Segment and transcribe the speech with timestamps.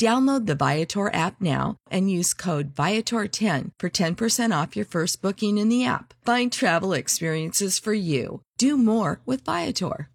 [0.00, 5.58] Download the Viator app now and use code Viator10 for 10% off your first booking
[5.58, 6.14] in the app.
[6.24, 8.40] Find travel experiences for you.
[8.56, 10.08] Do more with Viator.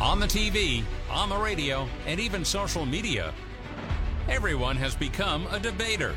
[0.00, 3.34] On the TV, on the radio, and even social media,
[4.28, 6.14] everyone has become a debater.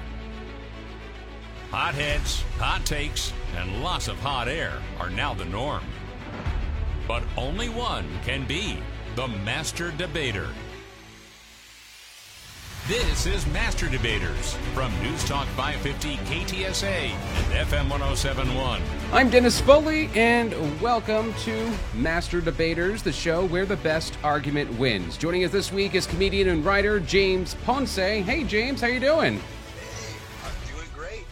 [1.71, 5.83] Hot heads, hot takes, and lots of hot air are now the norm.
[7.07, 8.77] But only one can be
[9.17, 10.47] the master debater.
[12.87, 18.79] This is Master Debaters from News Talk 550 KTSA and FM 1071.
[19.11, 25.17] I'm Dennis Foley, and welcome to Master Debaters, the show where the best argument wins.
[25.17, 27.95] Joining us this week is comedian and writer James Ponce.
[27.95, 29.41] Hey, James, how you doing?
[30.45, 31.25] I'm doing great.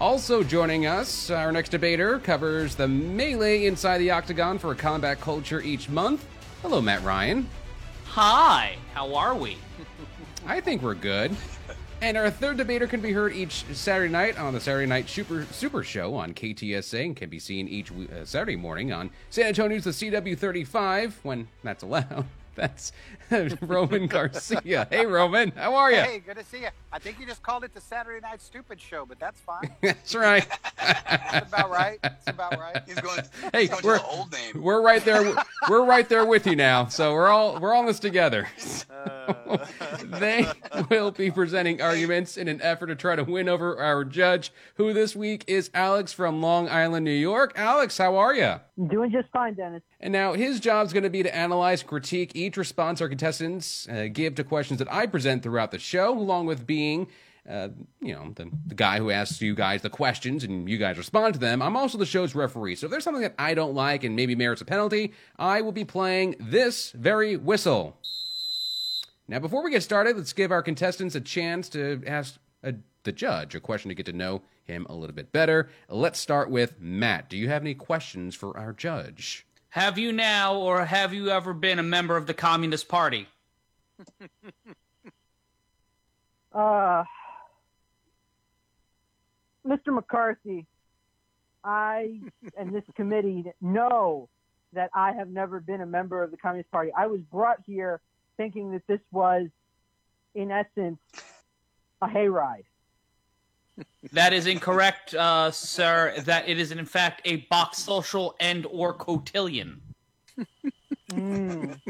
[0.00, 5.60] Also joining us, our next debater covers the melee inside the octagon for combat culture
[5.60, 6.26] each month.
[6.68, 7.48] Hello, Matt Ryan.
[8.06, 9.56] Hi, how are we?
[10.48, 11.36] I think we're good.
[12.02, 15.46] And our third debater can be heard each Saturday night on the Saturday Night Super
[15.52, 19.84] Super Show on KTSA and can be seen each uh, Saturday morning on San Antonio's
[19.84, 22.26] the CW35 when that's allowed.
[22.56, 22.92] That's
[23.60, 24.86] Roman Garcia.
[24.90, 25.98] Hey, Roman, how are you?
[25.98, 26.68] Hey, good to see you.
[26.92, 29.70] I think you just called it the Saturday Night Stupid Show, but that's fine.
[29.82, 30.46] That's right.
[30.78, 31.98] That's about right.
[32.02, 32.82] That's about right.
[32.86, 33.20] He's going.
[33.52, 34.62] Hey, he's going we're the old name.
[34.62, 35.34] we're right there.
[35.68, 36.86] We're right there with you now.
[36.86, 38.48] So we're all we're all in this together.
[40.04, 40.46] they
[40.88, 44.92] will be presenting arguments in an effort to try to win over our judge, who
[44.92, 47.52] this week is Alex from Long Island, New York.
[47.56, 48.54] Alex, how are you?
[48.88, 49.82] Doing just fine, Dennis.
[50.00, 54.08] And now his job's going to be to analyze, critique each response our contestants uh,
[54.12, 57.08] give to questions that I present throughout the show, along with being,
[57.48, 57.68] uh,
[58.00, 61.32] you know, the, the guy who asks you guys the questions and you guys respond
[61.34, 61.62] to them.
[61.62, 62.76] I'm also the show's referee.
[62.76, 65.72] So if there's something that I don't like and maybe merits a penalty, I will
[65.72, 67.96] be playing this very whistle.
[69.28, 72.74] Now, before we get started, let's give our contestants a chance to ask a,
[73.04, 75.70] the judge a question to get to know him a little bit better.
[75.88, 77.30] Let's start with Matt.
[77.30, 79.45] Do you have any questions for our judge?
[79.76, 83.28] Have you now or have you ever been a member of the Communist Party?
[86.54, 87.04] Uh,
[89.66, 89.88] Mr.
[89.88, 90.64] McCarthy,
[91.62, 92.18] I
[92.56, 94.30] and this committee know
[94.72, 96.92] that I have never been a member of the Communist Party.
[96.96, 98.00] I was brought here
[98.38, 99.48] thinking that this was,
[100.34, 100.98] in essence,
[102.00, 102.64] a hayride.
[104.12, 106.14] That is incorrect, uh, sir.
[106.20, 109.80] That it is in fact a box social and or cotillion.
[111.10, 111.80] Mm.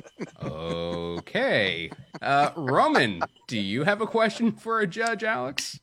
[0.43, 1.91] Okay.
[2.21, 5.81] Uh, Roman, do you have a question for a judge, Alex?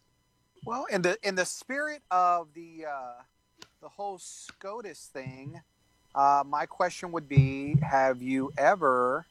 [0.66, 3.22] Well, in the in the spirit of the uh,
[3.82, 5.62] the whole SCOTUS thing,
[6.16, 9.26] uh, my question would be: Have you ever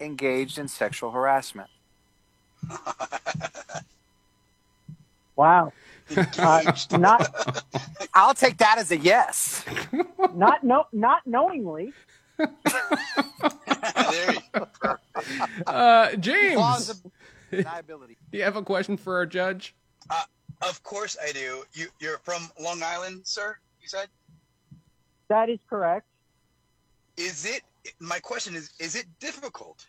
[0.00, 1.70] engaged in sexual harassment?
[5.38, 5.72] Wow.
[6.36, 7.64] Uh, not
[8.14, 9.64] I'll take that as a yes.
[10.34, 11.92] not no not knowingly.
[12.38, 12.48] there
[14.32, 14.66] you go.
[15.66, 17.12] Uh, James, Plausible
[17.52, 18.16] deniability.
[18.32, 19.76] do you have a question for our judge?
[20.60, 21.62] Of course I do.
[21.72, 23.56] You, you're from Long Island, sir.
[23.80, 24.08] You said.
[25.28, 26.06] That is correct.
[27.16, 27.62] Is it?
[28.00, 29.86] My question is: Is it difficult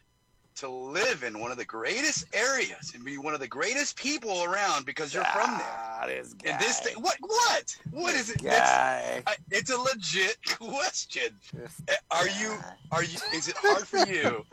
[0.60, 4.44] to live in one of the greatest areas and be one of the greatest people
[4.44, 5.68] around because you're from there?
[5.68, 6.52] Ah, this guy.
[6.52, 7.18] And this thing, what?
[7.22, 7.78] What?
[7.92, 8.44] What is it?
[8.44, 8.50] Guy.
[8.50, 11.30] That's- I, it's a legit question.
[11.54, 12.58] This Uh, Are you?
[12.92, 13.18] Are you?
[13.34, 14.46] Is it hard for you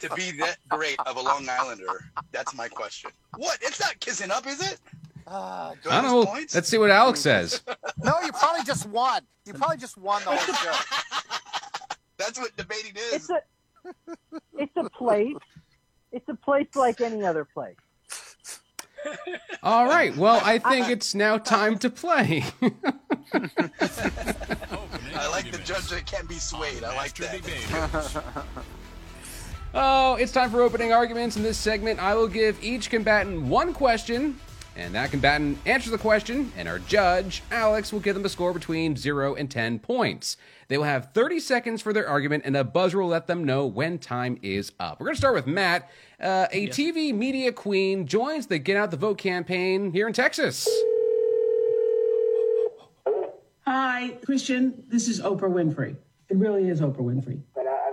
[0.00, 2.04] to be that great of a Long Islander?
[2.32, 3.10] That's my question.
[3.36, 3.58] What?
[3.62, 4.78] It's not kissing up, is it?
[5.26, 6.26] Ah, Do I don't know.
[6.26, 6.54] Points?
[6.54, 7.62] Let's see what Alex says.
[8.02, 9.22] no, you probably just won.
[9.46, 10.74] You probably just won the whole show.
[12.18, 13.30] That's what debating It's is.
[13.30, 13.40] a
[14.58, 15.36] it's a place.
[16.12, 17.76] It's a place like any other place.
[19.62, 20.16] All right.
[20.16, 22.44] Well, I think it's now time to play.
[25.16, 26.84] I like the judge that can't be swayed.
[26.84, 28.44] I like Master that.
[29.76, 31.36] Oh, it's time for opening arguments.
[31.36, 34.38] In this segment, I will give each combatant one question,
[34.76, 38.52] and that combatant answers the question, and our judge, Alex, will give them a score
[38.52, 40.36] between 0 and 10 points.
[40.68, 43.66] They will have 30 seconds for their argument, and a buzzer will let them know
[43.66, 44.98] when time is up.
[44.98, 45.90] We're going to start with Matt.
[46.20, 50.68] Uh, a TV media queen joins the Get Out the Vote campaign here in Texas.
[53.66, 54.84] Hi, Christian.
[54.88, 55.96] This is Oprah Winfrey.
[56.28, 57.40] It really is Oprah Winfrey.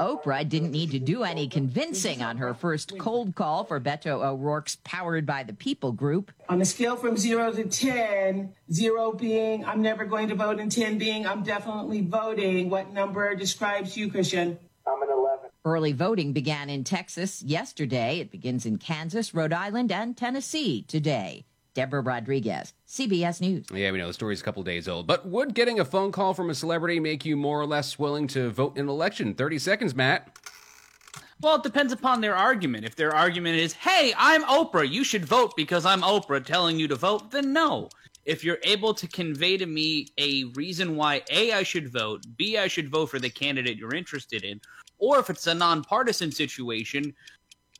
[0.02, 4.78] Oprah didn't need to do any convincing on her first cold call for Beto O'Rourke's
[4.84, 6.32] Powered by the People group.
[6.50, 10.72] On a scale from zero to 10, zero being I'm never going to vote, and
[10.72, 14.58] 10 being I'm definitely voting, what number describes you, Christian?
[14.88, 15.52] I'm an 11.
[15.64, 18.22] Early voting began in Texas yesterday.
[18.22, 21.46] It begins in Kansas, Rhode Island, and Tennessee today.
[21.74, 23.66] Deborah Rodriguez, CBS News.
[23.74, 26.34] Yeah, we know the story's a couple days old, but would getting a phone call
[26.34, 29.34] from a celebrity make you more or less willing to vote in an election?
[29.34, 30.38] 30 seconds, Matt.
[31.40, 32.86] Well, it depends upon their argument.
[32.86, 36.88] If their argument is, hey, I'm Oprah, you should vote because I'm Oprah telling you
[36.90, 37.90] to vote, then no.
[38.26, 42.58] If you're able to convey to me a reason why A, I should vote, B,
[42.58, 44.62] I should vote for the candidate you're interested in,
[45.00, 47.16] or if it's a nonpartisan situation,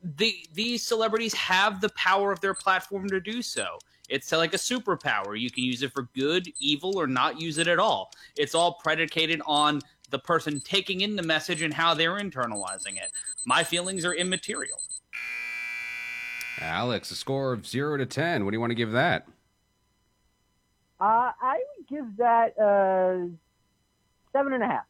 [0.02, 3.78] the these celebrities have the power of their platform to do so.
[4.08, 5.38] It's like a superpower.
[5.38, 8.12] You can use it for good, evil, or not use it at all.
[8.36, 13.10] It's all predicated on the person taking in the message and how they're internalizing it.
[13.46, 14.78] My feelings are immaterial.
[16.60, 18.44] Alex, a score of 0 to 10.
[18.44, 19.26] What do you want to give that?
[21.00, 23.26] Uh, I would give that uh,
[24.32, 24.84] seven and a half.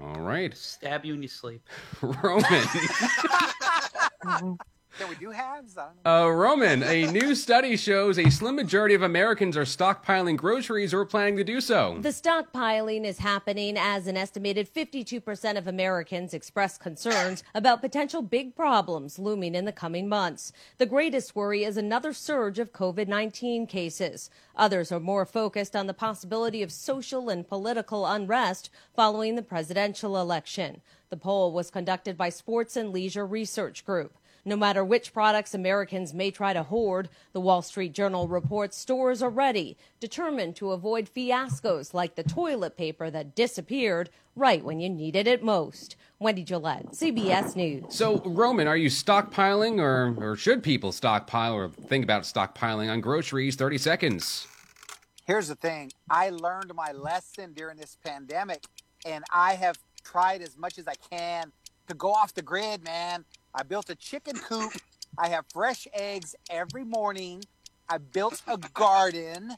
[0.00, 0.56] All right.
[0.56, 1.66] Stab you in your sleep.
[2.02, 2.44] Roman.
[4.24, 4.58] 嗯嗯。
[5.02, 5.76] Can we do halves?
[5.76, 5.88] I.
[6.08, 11.04] Uh, Roman, a new study shows a slim majority of Americans are stockpiling groceries or
[11.04, 11.98] planning to do so.
[12.00, 18.54] The stockpiling is happening as an estimated 52% of Americans express concerns about potential big
[18.54, 20.52] problems looming in the coming months.
[20.78, 24.30] The greatest worry is another surge of COVID 19 cases.
[24.54, 30.16] Others are more focused on the possibility of social and political unrest following the presidential
[30.16, 30.80] election.
[31.10, 34.16] The poll was conducted by Sports and Leisure Research Group.
[34.44, 39.22] No matter which products Americans may try to hoard, the Wall Street Journal reports stores
[39.22, 44.88] are ready, determined to avoid fiascos like the toilet paper that disappeared right when you
[44.88, 45.94] needed it most.
[46.18, 47.84] Wendy Gillette, CBS News.
[47.90, 53.00] So, Roman, are you stockpiling or, or should people stockpile or think about stockpiling on
[53.00, 53.54] groceries?
[53.54, 54.48] 30 seconds.
[55.24, 58.64] Here's the thing I learned my lesson during this pandemic,
[59.06, 61.52] and I have tried as much as I can
[61.86, 63.24] to go off the grid, man.
[63.54, 64.72] I built a chicken coop.
[65.18, 67.44] I have fresh eggs every morning.
[67.88, 69.54] I built a garden,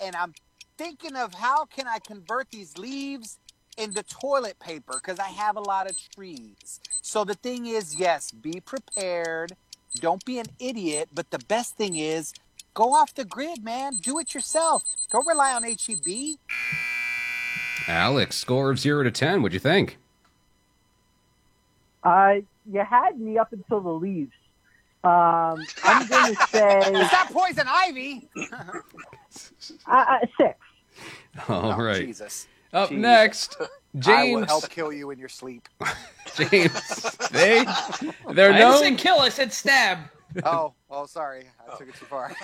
[0.00, 0.34] and I'm
[0.78, 3.38] thinking of how can I convert these leaves
[3.76, 6.80] into toilet paper because I have a lot of trees.
[7.02, 9.56] So the thing is, yes, be prepared.
[9.96, 11.08] Don't be an idiot.
[11.12, 12.32] But the best thing is,
[12.72, 13.94] go off the grid, man.
[14.00, 14.84] Do it yourself.
[15.10, 16.38] Don't rely on HEB.
[17.88, 19.42] Alex, score of 0 to 10.
[19.42, 19.98] What'd you think?
[22.04, 22.34] Uh,
[22.70, 24.32] you had me up until the leaves.
[25.02, 28.28] Um, I'm going to say It's not poison ivy.
[28.52, 28.76] uh,
[29.86, 30.58] uh, six.
[31.48, 32.06] All Oh, right.
[32.06, 32.46] Jesus.
[32.72, 33.02] Up Jesus.
[33.02, 33.56] next,
[34.06, 34.46] I will James.
[34.46, 35.68] help kill you in your sleep.
[36.36, 37.16] James.
[37.30, 37.64] They,
[38.32, 38.82] they're I didn't known.
[38.82, 39.98] say kill, I said stab.
[40.44, 41.44] Oh, oh, sorry.
[41.60, 42.34] I took it too far.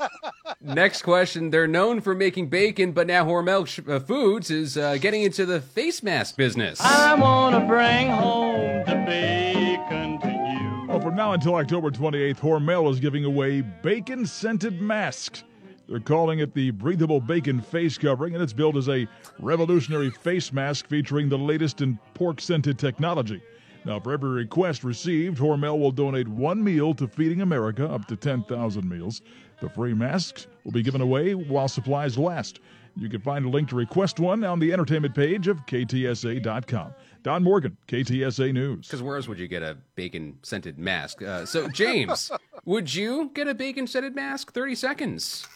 [0.60, 1.50] Next question.
[1.50, 5.44] They're known for making bacon, but now Hormel Sh- uh, Foods is uh, getting into
[5.46, 6.80] the face mask business.
[6.80, 10.86] I wanna bring home the bacon to you.
[10.88, 15.44] Well, from now until October 28th, Hormel is giving away bacon scented masks.
[15.88, 19.06] They're calling it the Breathable Bacon Face Covering, and it's billed as a
[19.38, 23.40] revolutionary face mask featuring the latest in pork scented technology.
[23.86, 28.16] Now, for every request received, Hormel will donate one meal to Feeding America, up to
[28.16, 29.22] 10,000 meals.
[29.60, 32.58] The free masks will be given away while supplies last.
[32.96, 36.94] You can find a link to request one on the entertainment page of KTSA.com.
[37.22, 38.88] Don Morgan, KTSA News.
[38.88, 41.22] Because where else would you get a bacon scented mask?
[41.22, 42.32] Uh, so, James,
[42.64, 44.52] would you get a bacon scented mask?
[44.52, 45.46] 30 seconds.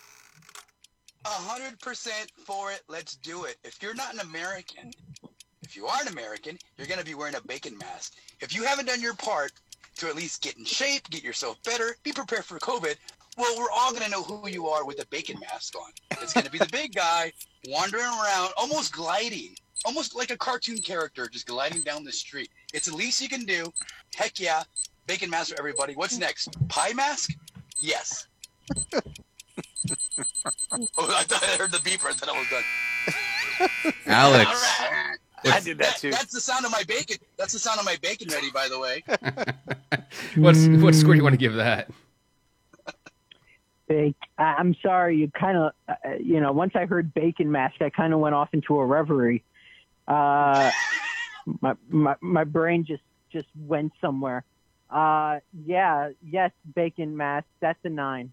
[1.24, 2.82] A hundred percent for it.
[2.88, 3.56] Let's do it.
[3.64, 4.92] If you're not an American,
[5.70, 8.14] if you are an American, you're gonna be wearing a bacon mask.
[8.40, 9.52] If you haven't done your part
[9.98, 12.96] to at least get in shape, get yourself better, be prepared for COVID,
[13.38, 15.92] well, we're all gonna know who you are with a bacon mask on.
[16.20, 17.32] It's gonna be the big guy
[17.68, 22.50] wandering around, almost gliding, almost like a cartoon character, just gliding down the street.
[22.74, 23.72] It's the least you can do.
[24.16, 24.64] Heck yeah,
[25.06, 25.94] bacon mask for everybody.
[25.94, 26.48] What's next?
[26.68, 27.30] Pie mask?
[27.78, 28.26] Yes.
[28.92, 29.02] oh,
[30.72, 32.06] I thought I heard the beeper.
[32.06, 32.64] I thought I was done.
[34.06, 34.50] Alex,
[34.80, 34.99] All right.
[35.44, 36.10] I did that too.
[36.10, 37.16] That's the sound of my bacon.
[37.36, 39.02] That's the sound of my bacon ready, by the way.
[40.36, 41.88] What's what score do you want to give that?
[43.88, 44.16] Bake.
[44.38, 45.16] I- I'm sorry.
[45.16, 48.34] You kind of, uh, you know, once I heard bacon mask, I kind of went
[48.34, 49.42] off into a reverie.
[50.06, 50.70] Uh,
[51.60, 54.44] my, my my brain just just went somewhere.
[54.90, 57.46] Uh, yeah, yes, bacon mask.
[57.60, 58.32] That's a nine.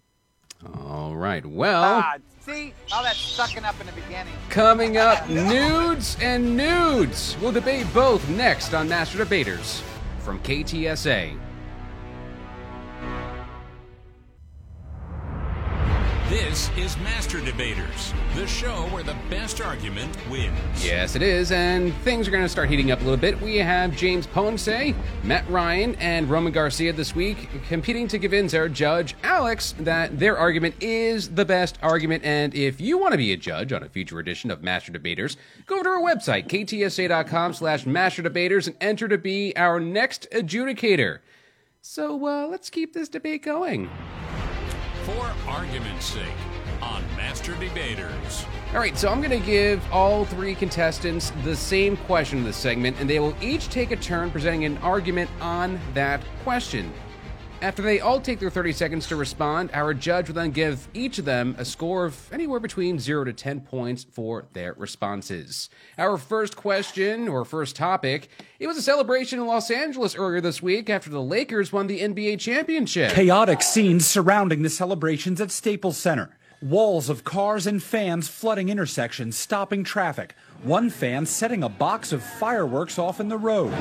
[0.84, 1.44] All right.
[1.46, 4.34] Well, Ah, see all that sucking up in the beginning.
[4.50, 7.36] coming up, nudes and nudes.
[7.40, 9.82] We'll debate both next on Master Debaters
[10.20, 11.38] from KTSA.
[16.28, 20.58] This is Master Debaters, the show where the best argument wins.
[20.84, 23.40] Yes, it is, and things are going to start heating up a little bit.
[23.40, 24.94] We have James Ponce,
[25.24, 30.36] Matt Ryan, and Roman Garcia this week competing to convince our judge, Alex, that their
[30.36, 32.22] argument is the best argument.
[32.24, 35.38] And if you want to be a judge on a future edition of Master Debaters,
[35.64, 41.20] go to our website, ktsa.com slash master debaters, and enter to be our next adjudicator.
[41.80, 43.88] So uh, let's keep this debate going.
[45.08, 46.22] For argument's sake,
[46.82, 48.44] on Master Debaters.
[48.74, 52.58] All right, so I'm going to give all three contestants the same question in this
[52.58, 56.92] segment, and they will each take a turn presenting an argument on that question.
[57.60, 61.18] After they all take their 30 seconds to respond, our judge will then give each
[61.18, 65.68] of them a score of anywhere between 0 to 10 points for their responses.
[65.98, 68.28] Our first question, or first topic,
[68.60, 72.00] it was a celebration in Los Angeles earlier this week after the Lakers won the
[72.00, 73.10] NBA championship.
[73.10, 76.38] Chaotic scenes surrounding the celebrations at Staples Center.
[76.62, 80.36] Walls of cars and fans flooding intersections, stopping traffic.
[80.62, 83.72] One fan setting a box of fireworks off in the road.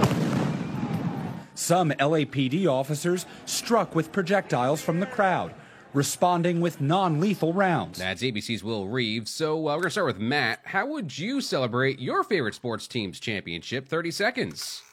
[1.58, 5.56] Some LAPD officers struck with projectiles from the crowd,
[5.92, 7.98] responding with non lethal rounds.
[7.98, 9.32] That's ABC's Will Reeves.
[9.32, 10.60] So uh, we're going to start with Matt.
[10.66, 13.88] How would you celebrate your favorite sports team's championship?
[13.88, 14.84] 30 seconds.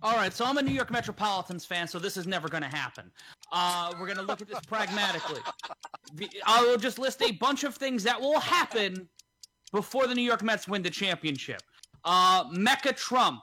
[0.00, 2.68] All right, so I'm a New York Metropolitans fan, so this is never going to
[2.68, 3.10] happen.
[3.50, 5.40] Uh, we're going to look at this pragmatically.
[6.46, 9.08] I will just list a bunch of things that will happen
[9.72, 11.62] before the New York Mets win the championship.
[12.04, 13.42] Uh, Mecca Trump,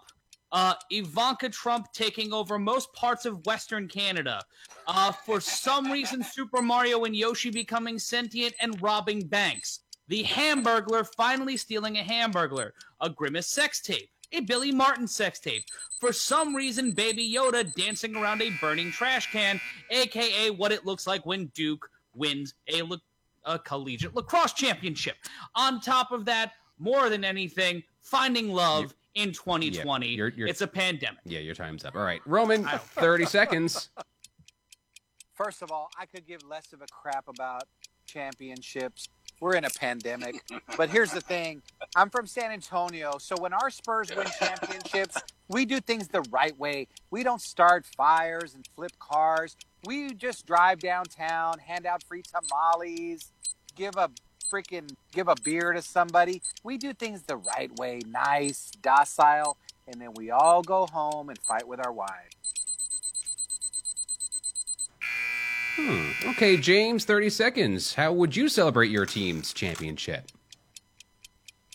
[0.54, 4.40] uh, Ivanka Trump taking over most parts of Western Canada.
[4.88, 9.80] Uh, for some reason, Super Mario and Yoshi becoming sentient and robbing banks.
[10.10, 12.72] The Hamburglar finally stealing a Hamburglar.
[13.02, 14.10] A Grimace sex tape.
[14.32, 15.64] A Billy Martin sex tape.
[16.00, 21.08] For some reason, Baby Yoda dancing around a burning trash can, aka what it looks
[21.08, 22.98] like when Duke wins a, la-
[23.46, 25.16] a collegiate lacrosse championship.
[25.56, 30.08] On top of that, more than anything, finding love in 2020.
[30.08, 31.20] Yeah, you're- you're- it's a pandemic.
[31.26, 31.96] Yeah, your time's up.
[31.96, 33.90] All right, Roman, 30 seconds.
[35.36, 37.64] First of all, I could give less of a crap about
[38.06, 39.08] championships.
[39.40, 40.36] We're in a pandemic.
[40.78, 41.64] But here's the thing
[41.96, 43.18] I'm from San Antonio.
[43.18, 45.18] So when our Spurs win championships,
[45.48, 46.88] we do things the right way.
[47.10, 49.58] We don't start fires and flip cars.
[49.86, 53.32] We just drive downtown, hand out free tamales,
[53.76, 54.12] give a
[54.52, 56.42] freaking give a beer to somebody.
[56.64, 59.58] We do things the right way, nice, docile,
[59.88, 62.34] and then we all go home and fight with our wives.
[65.76, 66.12] Hmm.
[66.30, 67.96] Okay, James, 30 seconds.
[67.96, 70.30] How would you celebrate your team's championship?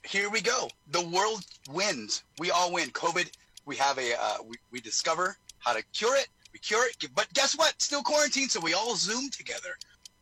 [0.04, 0.70] Here we go.
[0.92, 2.22] The world wins.
[2.38, 2.90] We all win.
[2.90, 3.30] COVID.
[3.66, 4.14] We have a.
[4.18, 6.28] Uh, we, we discover how to cure it.
[6.52, 7.08] We cure it.
[7.14, 7.74] But guess what?
[7.82, 9.76] Still quarantine, So we all Zoom together.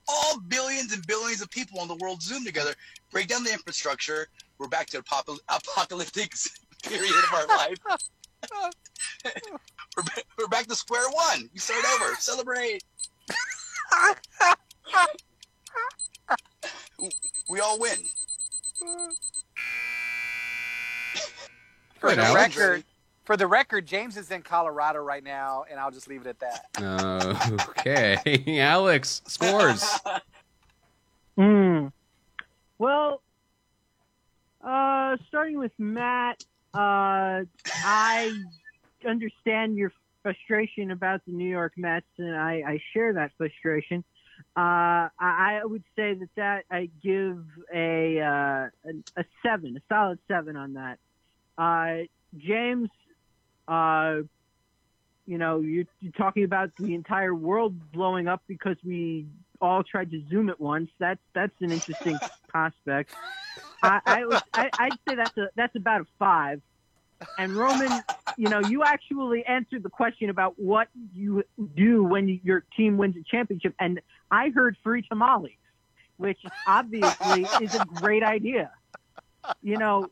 [0.09, 2.75] All billions and billions of people on the world Zoom together.
[3.11, 4.29] Break down the infrastructure.
[4.59, 6.33] We're back to the apocal- apocalyptic
[6.85, 7.77] period of our life.
[9.97, 11.49] we're, ba- we're back to square one.
[11.53, 12.15] We start over.
[12.17, 12.83] Celebrate.
[17.49, 17.97] we all win.
[21.99, 22.57] For Right, the Alex.
[22.57, 22.85] record,
[23.27, 26.39] for the record, James is in Colorado right now, and I'll just leave it at
[26.39, 26.67] that.
[26.81, 29.85] Uh, okay, Alex, scores.
[31.39, 31.89] Hmm.
[32.79, 33.21] Well,
[34.63, 36.43] uh, starting with Matt,
[36.73, 37.45] uh,
[37.85, 38.33] I
[39.07, 39.93] understand your
[40.23, 44.03] frustration about the New York Mets, and I, I share that frustration.
[44.57, 49.83] Uh, I, I would say that that I give a, uh, a a seven, a
[49.93, 50.99] solid seven on that.
[51.59, 52.07] Uh,
[52.39, 52.89] James,
[53.69, 54.23] uh,
[55.27, 59.27] you know, you're, you're talking about the entire world blowing up because we
[59.61, 60.89] all tried to zoom at once.
[60.99, 62.19] That's that's an interesting
[62.49, 63.13] prospect.
[63.83, 66.63] I, I, would, I I'd say that's a that's about a five.
[67.39, 68.03] And Roman,
[68.37, 71.45] you know, you actually answered the question about what you
[71.75, 75.57] do when your team wins a championship, and I heard free tamales,
[76.19, 78.71] which obviously is a great idea.
[79.63, 80.09] You know,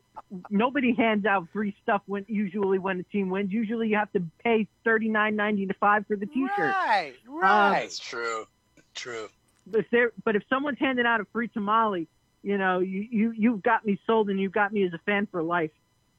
[0.50, 3.52] nobody hands out free stuff when usually when a team wins.
[3.52, 6.74] Usually you have to pay thirty nine ninety five for the T-shirt.
[6.86, 7.80] Right, right.
[7.82, 8.46] That's true.
[8.94, 9.28] True.
[9.66, 12.06] But if there, but if someone's handing out a free tamale,
[12.42, 15.26] you know, you you you've got me sold and you've got me as a fan
[15.30, 15.70] for life.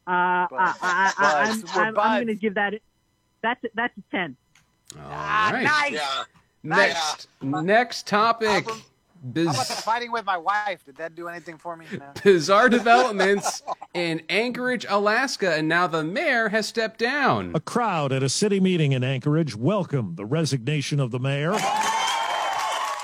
[0.08, 2.74] Uh, I, I, I, I'm, I'm, I'm going to give that.
[3.42, 4.38] That's a, that's a ten.
[4.98, 5.64] All Ah, right.
[5.64, 5.94] nice.
[5.94, 6.24] Yeah.
[6.64, 8.68] Next, next topic.
[9.34, 10.84] Biz- How about the fighting with my wife?
[10.84, 11.86] Did that do anything for me?
[11.92, 12.12] No.
[12.24, 13.64] bizarre developments
[13.94, 17.52] in Anchorage, Alaska, and now the mayor has stepped down.
[17.56, 21.54] A crowd at a city meeting in Anchorage welcomed the resignation of the mayor.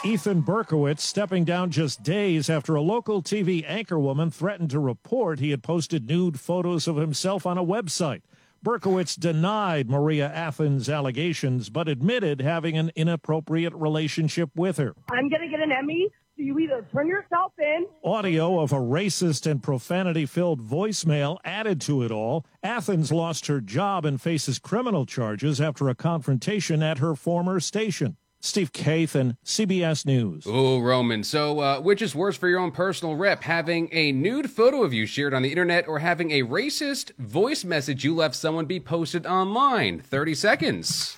[0.03, 5.51] Ethan Berkowitz stepping down just days after a local TV anchorwoman threatened to report he
[5.51, 8.21] had posted nude photos of himself on a website.
[8.63, 14.93] Berkowitz denied Maria Athens' allegations, but admitted having an inappropriate relationship with her.
[15.11, 16.09] I'm going to get an Emmy.
[16.37, 17.87] So you either turn yourself in.
[18.03, 22.45] Audio of a racist and profanity filled voicemail added to it all.
[22.61, 28.15] Athens lost her job and faces criminal charges after a confrontation at her former station.
[28.41, 30.45] Steve Kathan, CBS News.
[30.48, 31.24] Oh, Roman.
[31.24, 34.93] So, uh, which is worse for your own personal rep, having a nude photo of
[34.93, 38.79] you shared on the internet or having a racist voice message you left someone be
[38.79, 40.00] posted online?
[40.00, 41.17] 30 seconds.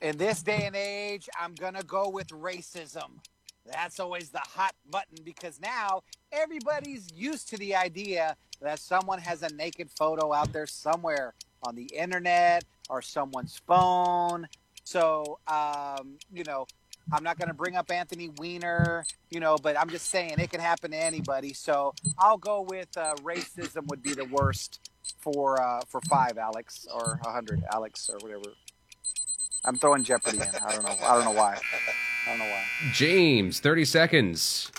[0.00, 3.18] In this day and age, I'm gonna go with racism.
[3.66, 9.42] That's always the hot button because now everybody's used to the idea that someone has
[9.42, 14.48] a naked photo out there somewhere on the internet or someone's phone.
[14.86, 16.64] So, um, you know,
[17.10, 20.48] I'm not going to bring up Anthony Weiner, you know, but I'm just saying it
[20.48, 21.52] can happen to anybody.
[21.54, 24.88] So I'll go with uh, racism would be the worst
[25.18, 28.54] for uh, for five, Alex, or a hundred, Alex, or whatever.
[29.64, 30.44] I'm throwing Jeopardy in.
[30.64, 30.96] I don't know.
[31.02, 31.58] I don't know why.
[32.26, 32.64] I don't know why.
[32.92, 34.70] James, 30 seconds.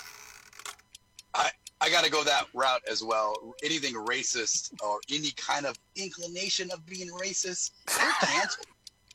[1.34, 1.50] I
[1.82, 3.54] I got to go that route as well.
[3.62, 8.66] Anything racist or any kind of inclination of being racist, they're canceled.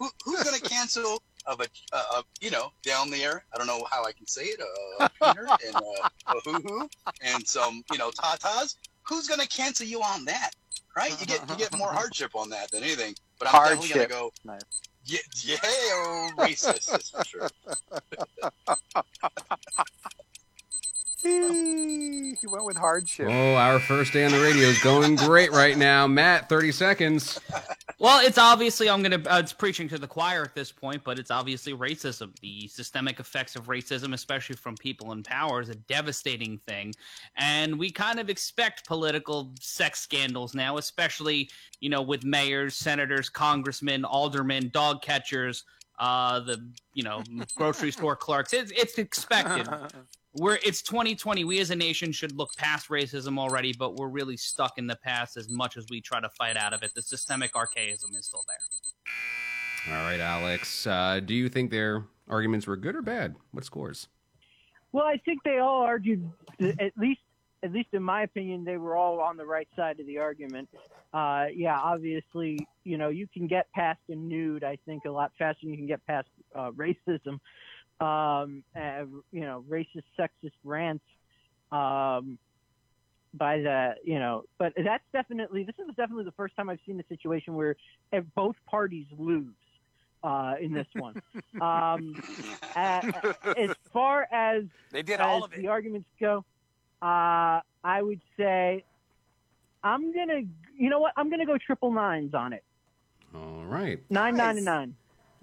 [0.04, 3.46] Who, who's going to cancel of a, uh, uh, you know, down there?
[3.54, 4.60] I don't know how I can say it.
[5.00, 6.90] Uh, Peter and uh, a hoo hoo
[7.22, 8.76] and some, you know, tatas.
[9.04, 10.52] Who's going to cancel you on that?
[10.96, 11.18] Right?
[11.20, 13.16] You get you get more hardship on that than anything.
[13.40, 14.32] But I'm definitely going to go.
[14.46, 14.62] Nice.
[15.06, 16.92] Yeah, yeah, oh, racist.
[16.92, 17.50] That's for sure.
[21.24, 23.28] He went with hardship.
[23.30, 26.06] Oh, our first day on the radio is going great right now.
[26.08, 27.40] Matt, 30 seconds.
[28.00, 31.20] Well, it's obviously I'm gonna uh, it's preaching to the choir at this point, but
[31.20, 32.38] it's obviously racism.
[32.42, 36.94] The systemic effects of racism, especially from people in power, is a devastating thing,
[37.38, 43.30] and we kind of expect political sex scandals now, especially you know with mayors, senators,
[43.30, 45.64] congressmen, aldermen, dog catchers,
[45.98, 46.62] uh, the
[46.94, 47.24] you know
[47.56, 48.52] grocery store clerks.
[48.52, 49.70] It's it's expected.
[50.36, 51.44] We're it's 2020.
[51.44, 54.96] We as a nation should look past racism already, but we're really stuck in the
[54.96, 56.96] past as much as we try to fight out of it.
[56.96, 59.96] The systemic archaism is still there.
[59.96, 60.88] All right, Alex.
[60.88, 63.36] Uh, do you think their arguments were good or bad?
[63.52, 64.08] What scores?
[64.92, 66.28] Well, I think they all argued,
[66.60, 67.22] at least,
[67.62, 70.70] at least in my opinion, they were all on the right side of the argument.
[71.14, 75.32] Uh, yeah, obviously, you know, you can get past a nude, I think, a lot
[75.38, 77.40] faster than you can get past uh, racism,
[78.00, 81.04] um, uh, you know, racist, sexist rants.
[81.72, 82.38] Um,
[83.34, 87.00] by the, you know, but that's definitely, this is definitely the first time I've seen
[87.00, 87.76] a situation where
[88.12, 89.56] eh, both parties lose
[90.24, 91.16] uh, in this one.
[91.62, 92.22] um,
[92.76, 93.02] uh,
[93.58, 95.58] as far as They did as all of it.
[95.58, 96.46] the arguments go,
[97.02, 98.84] uh, I would say
[99.84, 100.42] I'm gonna,
[100.78, 101.14] you know what?
[101.18, 102.64] I'm gonna go triple nines on it.
[103.36, 104.00] All right.
[104.10, 104.96] Nine, nine, and nine.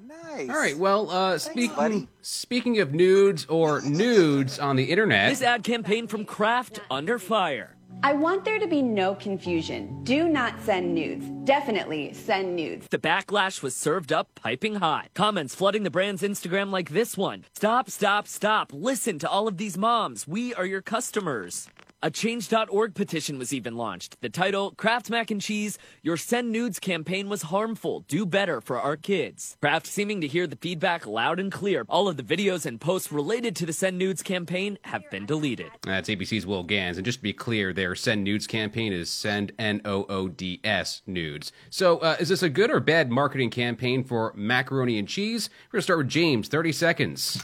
[0.06, 0.48] Nice.
[0.48, 0.76] All right.
[0.78, 6.24] Well, uh, speaking speaking of nudes or nudes on the internet, This ad campaign from
[6.24, 7.76] Kraft under fire.
[8.02, 10.02] I want there to be no confusion.
[10.04, 11.26] Do not send nudes.
[11.44, 12.86] Definitely send nudes.
[12.88, 15.10] The backlash was served up piping hot.
[15.12, 17.44] Comments flooding the brand's Instagram like this one.
[17.54, 18.72] Stop, stop, stop.
[18.72, 20.26] Listen to all of these moms.
[20.26, 21.68] We are your customers.
[22.02, 24.18] A change.org petition was even launched.
[24.22, 28.06] The title, Kraft Mac and Cheese, Your Send Nudes campaign was harmful.
[28.08, 29.58] Do better for our kids.
[29.60, 31.84] Kraft seeming to hear the feedback loud and clear.
[31.90, 35.70] All of the videos and posts related to the Send Nudes campaign have been deleted.
[35.82, 36.96] That's ABC's Will Ganss.
[36.96, 40.58] And just to be clear, their Send Nudes campaign is Send N O O D
[40.64, 41.52] S Nudes.
[41.68, 45.50] So, uh, is this a good or bad marketing campaign for macaroni and cheese?
[45.68, 47.42] We're going to start with James, 30 seconds.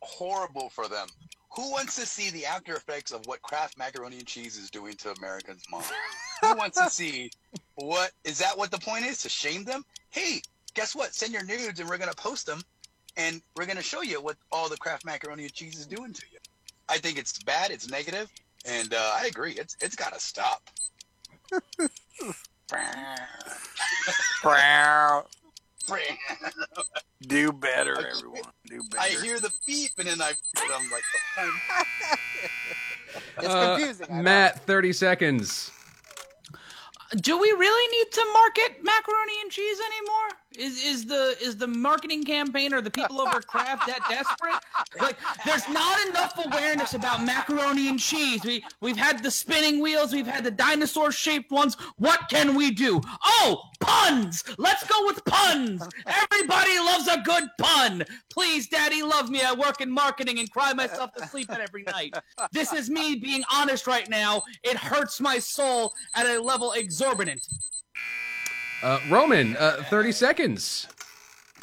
[0.00, 1.06] horrible for them.
[1.54, 4.94] Who wants to see the after effects of what Kraft macaroni and cheese is doing
[4.94, 5.82] to Americans' mom?
[6.40, 7.30] Who wants to see
[7.74, 9.22] what is that what the point is?
[9.22, 9.84] To shame them?
[10.10, 10.40] Hey,
[10.74, 11.14] guess what?
[11.14, 12.62] Send your nudes and we're gonna post them
[13.16, 16.22] and we're gonna show you what all the Kraft macaroni and cheese is doing to
[16.32, 16.38] you.
[16.88, 18.30] I think it's bad, it's negative,
[18.64, 19.52] and uh, I agree.
[19.52, 20.68] It's it's got to stop.
[27.26, 28.42] Do better, everyone.
[28.66, 29.00] Do better.
[29.02, 30.32] I hear the beep, and then I,
[30.72, 31.02] I'm like,
[33.38, 34.06] It's Uh, confusing.
[34.10, 34.22] I.
[34.22, 35.70] Matt, 30 seconds.
[37.16, 40.28] Do we really need to market macaroni and cheese anymore?
[40.58, 44.60] Is is the is the marketing campaign or the people over Kraft that desperate?
[45.00, 48.44] Like, there's not enough awareness about macaroni and cheese.
[48.44, 51.76] We we've had the spinning wheels, we've had the dinosaur shaped ones.
[51.96, 53.00] What can we do?
[53.24, 54.44] Oh, puns!
[54.58, 55.86] Let's go with puns.
[56.06, 58.04] Everybody loves a good pun.
[58.32, 59.42] Please, Daddy, love me.
[59.42, 62.14] I work in marketing and cry myself to sleep at every night.
[62.52, 64.42] This is me being honest right now.
[64.62, 67.46] It hurts my soul at a level exorbitant.
[68.82, 70.88] Uh, Roman, uh, 30 seconds.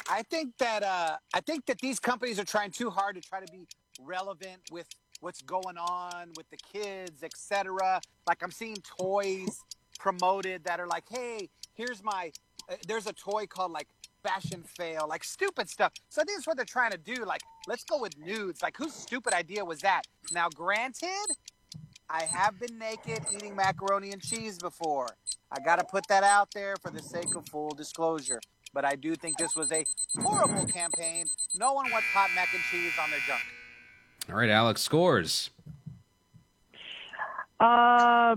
[0.08, 3.44] I think that uh, I think that these companies are trying too hard to try
[3.44, 3.66] to be
[4.00, 4.86] relevant with
[5.20, 8.00] what's going on with the kids, etc.
[8.26, 9.60] Like I'm seeing toys
[9.98, 12.32] promoted that are like, "Hey, here's my."
[12.68, 13.88] Uh, there's a toy called like
[14.22, 15.92] fashion fail, like stupid stuff.
[16.08, 17.24] So I think that's what they're trying to do.
[17.24, 18.62] Like, let's go with nudes.
[18.62, 20.02] Like, whose stupid idea was that?
[20.32, 21.26] Now, granted,
[22.12, 25.06] I have been naked eating macaroni and cheese before.
[25.52, 28.40] I got to put that out there for the sake of full disclosure.
[28.72, 29.84] But I do think this was a
[30.20, 31.26] horrible campaign.
[31.56, 33.40] No one wants hot mac and cheese on their junk.
[34.28, 35.50] All right, Alex scores.
[37.58, 38.36] Uh,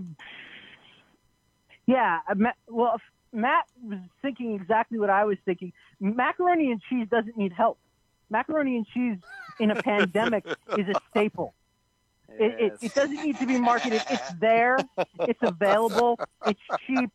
[1.87, 2.19] yeah.
[2.29, 2.35] uh,
[2.67, 2.99] Well,
[3.31, 5.73] Matt was thinking exactly what I was thinking.
[5.99, 7.79] Macaroni and cheese doesn't need help.
[8.29, 9.17] Macaroni and cheese
[9.59, 10.45] in a pandemic
[10.77, 11.53] is a staple.
[12.29, 14.01] It, it, it doesn't need to be marketed.
[14.09, 14.77] It's there.
[15.21, 16.19] It's available.
[16.47, 17.09] It's cheap.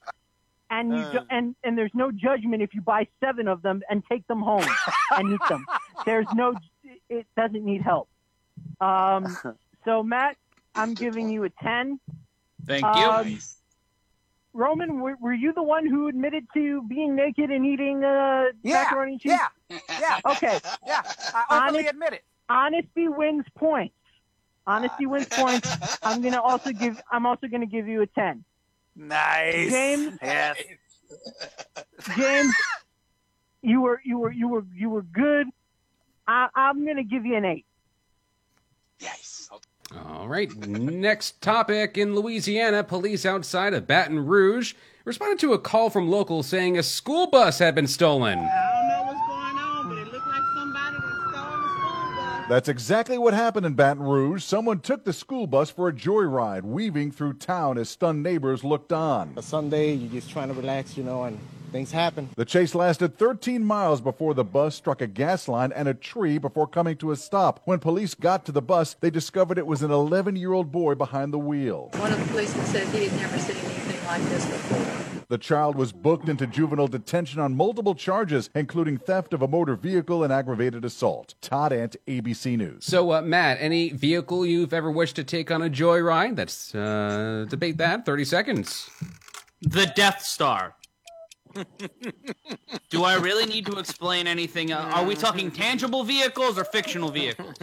[0.70, 4.02] And you ju- and and there's no judgment if you buy seven of them and
[4.06, 4.66] take them home
[5.12, 5.64] and eat them.
[6.04, 6.54] There's no.
[7.08, 8.06] It doesn't need help.
[8.78, 9.34] Um,
[9.86, 10.36] so Matt,
[10.74, 11.98] I'm giving you a ten.
[12.66, 12.90] Thank you.
[12.90, 13.38] Um,
[14.52, 18.82] Roman, were, were you the one who admitted to being naked and eating uh, Yeah,
[18.84, 19.32] macaroni and cheese?
[19.70, 20.18] yeah, yeah.
[20.26, 20.58] Okay.
[20.86, 22.24] Yeah, I openly Honest- admit it.
[22.50, 23.94] Honesty wins points.
[24.68, 25.98] Honesty wins points.
[26.02, 27.02] I'm gonna also give.
[27.10, 28.44] I'm also gonna give you a ten.
[28.94, 29.70] Nice.
[29.70, 30.18] James?
[30.22, 30.58] Yes.
[32.16, 32.54] James,
[33.62, 35.46] you were you were you were you were good.
[36.26, 37.64] I, I'm gonna give you an eight.
[39.00, 39.48] Yes.
[40.04, 41.96] All right, next topic.
[41.96, 44.74] In Louisiana, police outside of Baton Rouge
[45.06, 48.38] responded to a call from locals saying a school bus had been stolen.
[52.48, 54.42] That's exactly what happened in Baton Rouge.
[54.42, 58.90] Someone took the school bus for a joyride, weaving through town as stunned neighbors looked
[58.90, 59.34] on.
[59.36, 61.38] A Sunday, you're just trying to relax, you know, and
[61.72, 62.30] things happen.
[62.36, 66.38] The chase lasted 13 miles before the bus struck a gas line and a tree
[66.38, 67.60] before coming to a stop.
[67.66, 70.94] When police got to the bus, they discovered it was an 11 year old boy
[70.94, 71.90] behind the wheel.
[71.96, 75.07] One of the policemen said he had never seen anything like this before.
[75.30, 79.76] The child was booked into juvenile detention on multiple charges, including theft of a motor
[79.76, 81.34] vehicle and aggravated assault.
[81.42, 82.86] Todd Ant, ABC News.
[82.86, 86.36] So, uh, Matt, any vehicle you've ever wished to take on a joyride?
[86.36, 88.06] That's uh, debate that.
[88.06, 88.88] 30 seconds.
[89.60, 90.76] The Death Star.
[92.88, 94.72] Do I really need to explain anything?
[94.72, 97.54] Uh, are we talking tangible vehicles or fictional vehicles?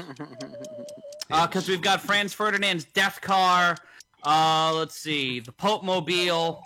[1.30, 3.76] Because we've got Franz Ferdinand's Death Car.
[4.24, 6.62] Uh, let's see, the Pope Mobile.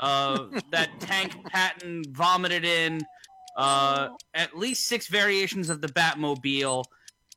[0.00, 3.02] Uh, that tank Patton vomited in.
[3.56, 6.84] Uh, at least six variations of the Batmobile,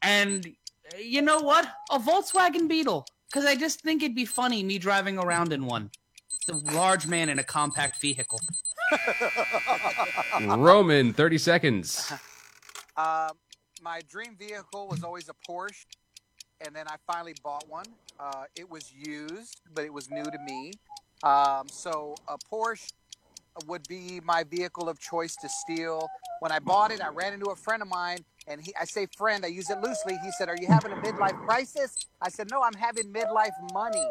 [0.04, 0.48] and
[0.94, 1.68] uh, you know what?
[1.92, 3.06] A Volkswagen Beetle.
[3.28, 5.90] Because I just think it'd be funny me driving around in one.
[6.46, 8.40] The large man in a compact vehicle.
[10.42, 12.14] Roman, 30 seconds.
[12.96, 13.32] Um,
[13.82, 15.88] my dream vehicle was always a Porsche,
[16.62, 17.88] and then I finally bought one.
[18.20, 20.74] Uh, it was used, but it was new to me.
[21.24, 22.92] Um, so a Porsche
[23.68, 26.08] would be my vehicle of choice to steal.
[26.40, 29.08] When I bought it, I ran into a friend of mine, and he, I say
[29.18, 30.18] friend, I use it loosely.
[30.24, 34.06] He said, "Are you having a midlife crisis?" I said, "No, I'm having midlife money."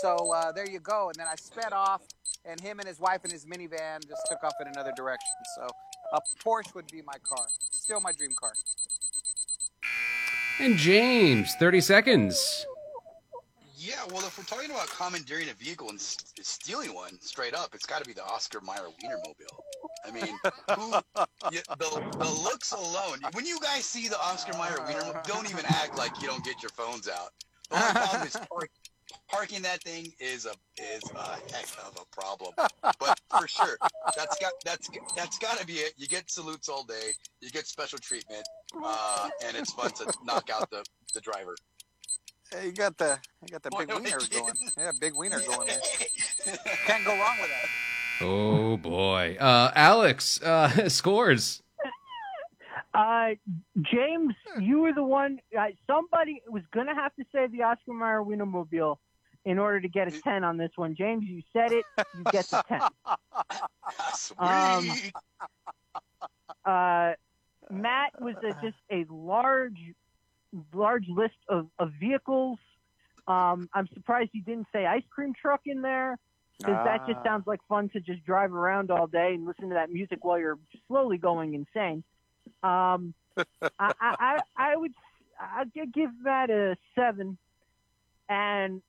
[0.00, 1.08] So uh, there you go.
[1.08, 2.02] And then I sped off,
[2.44, 5.32] and him and his wife and his minivan just took off in another direction.
[5.56, 5.68] So
[6.12, 7.46] a Porsche would be my car.
[7.70, 8.52] Still my dream car.
[10.60, 12.66] And James, 30 seconds.
[13.84, 17.84] Yeah, well, if we're talking about commandeering a vehicle and stealing one straight up, it's
[17.84, 19.58] got to be the Oscar Mayer Wienermobile.
[20.06, 20.38] I mean,
[20.76, 20.92] who,
[21.50, 23.18] the, the looks alone.
[23.32, 26.62] When you guys see the Oscar Mayer Wienermobile, don't even act like you don't get
[26.62, 27.30] your phones out.
[27.70, 28.70] The only problem is park,
[29.28, 32.52] parking that thing is a is a heck of a problem.
[32.82, 33.78] But for sure,
[34.16, 35.94] that's got that's that's got to be it.
[35.96, 37.12] You get salutes all day.
[37.40, 38.46] You get special treatment,
[38.84, 41.56] uh, and it's fun to knock out the the driver.
[42.52, 44.54] Hey, you got the you got the big wiener going.
[44.76, 46.56] Yeah, big wiener going there.
[46.86, 47.68] Can't go wrong with that.
[48.20, 51.62] Oh boy, uh, Alex uh, scores.
[52.94, 53.30] Uh,
[53.80, 55.40] James, you were the one.
[55.58, 58.98] Uh, somebody was going to have to say the Oscar Mayer Wienermobile
[59.46, 60.94] in order to get a 10 on this one.
[60.94, 61.84] James, you said it.
[61.98, 62.80] You get the 10.
[64.38, 64.90] Um,
[66.66, 67.12] uh,
[67.70, 69.78] Matt was a, just a large,
[70.74, 72.58] large list of, of vehicles.
[73.26, 76.18] Um, I'm surprised you didn't say ice cream truck in there
[76.58, 77.24] because that just Ah.
[77.24, 80.38] sounds like fun to just drive around all day and listen to that music while
[80.38, 82.02] you're slowly going insane.
[82.62, 83.44] Um, I,
[83.78, 84.92] I, I, I would
[85.40, 87.36] I'd give that a seven,
[88.28, 88.82] and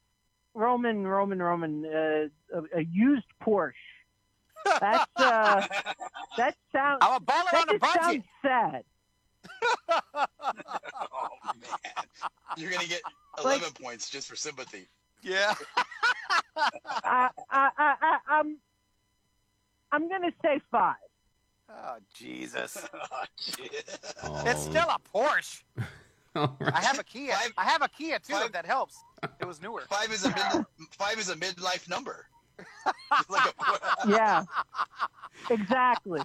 [0.54, 3.74] Roman, Roman, Roman, uh, a, a used Porsche.
[4.80, 5.66] That's uh,
[6.38, 7.00] that sounds.
[7.02, 8.02] I'm a baller that on a budget.
[8.02, 8.84] sounds sad.
[9.90, 11.28] Oh,
[12.58, 13.02] You're gonna get
[13.44, 14.88] 11 points just for sympathy.
[15.22, 15.54] Yeah.
[16.56, 18.58] I, I, I, I, I'm,
[19.92, 20.96] I'm gonna say five.
[21.70, 22.78] Oh Jesus!
[24.26, 24.42] Oh.
[24.46, 25.62] It's still a Porsche.
[26.36, 26.74] All right.
[26.74, 27.36] I have a Kia.
[27.58, 28.36] I have a Kia too.
[28.38, 29.04] if that helps.
[29.40, 29.84] It was newer.
[29.90, 30.66] Five is a mid,
[30.98, 32.26] five is a midlife number.
[34.08, 34.44] Yeah,
[35.50, 36.22] exactly.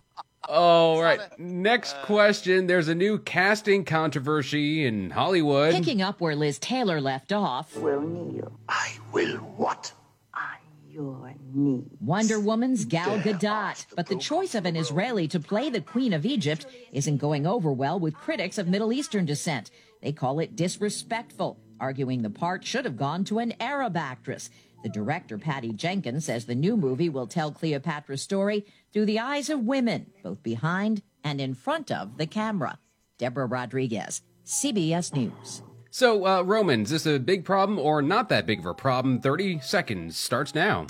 [0.49, 1.21] All right.
[1.39, 2.67] Next question.
[2.67, 5.75] There's a new casting controversy in Hollywood.
[5.75, 7.77] Picking up where Liz Taylor left off.
[7.77, 8.59] Will kneel.
[8.69, 9.93] I will what?
[10.35, 10.43] On
[10.89, 11.85] your knee.
[12.01, 13.87] Wonder Woman's Gal Gadot.
[13.95, 17.71] But the choice of an Israeli to play the Queen of Egypt isn't going over
[17.71, 19.71] well with critics of Middle Eastern descent.
[20.03, 24.49] They call it disrespectful, arguing the part should have gone to an Arab actress.
[24.83, 29.51] The director, Patty Jenkins, says the new movie will tell Cleopatra's story through the eyes
[29.51, 32.79] of women, both behind and in front of the camera.
[33.19, 35.63] Deborah Rodriguez, CBS News.
[35.91, 39.21] So, uh, Roman, is this a big problem or not that big of a problem?
[39.21, 40.87] 30 seconds starts now.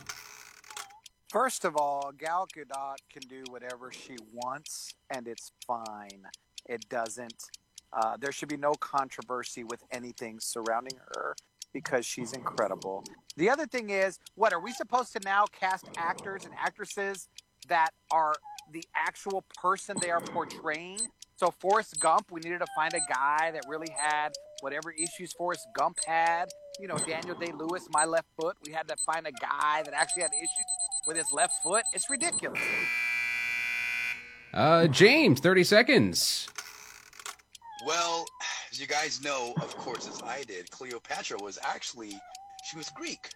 [1.30, 6.24] First of all, Gal Gadot can do whatever she wants, and it's fine.
[6.66, 7.44] It doesn't.
[7.92, 11.34] Uh, there should be no controversy with anything surrounding her
[11.72, 13.04] because she's incredible.
[13.36, 17.28] The other thing is, what are we supposed to now cast actors and actresses
[17.68, 18.34] that are
[18.72, 20.98] the actual person they are portraying?
[21.36, 25.66] So Forrest Gump, we needed to find a guy that really had whatever issues Forrest
[25.76, 26.46] Gump had.
[26.80, 28.56] You know, Daniel Day Lewis, my left foot.
[28.66, 30.66] We had to find a guy that actually had issues
[31.06, 31.84] with his left foot.
[31.92, 32.60] It's ridiculous.
[34.52, 36.48] Uh, James, 30 seconds.
[37.86, 38.24] Well,
[38.78, 42.12] as you guys know, of course, as I did, Cleopatra was actually
[42.64, 43.28] she was Greek.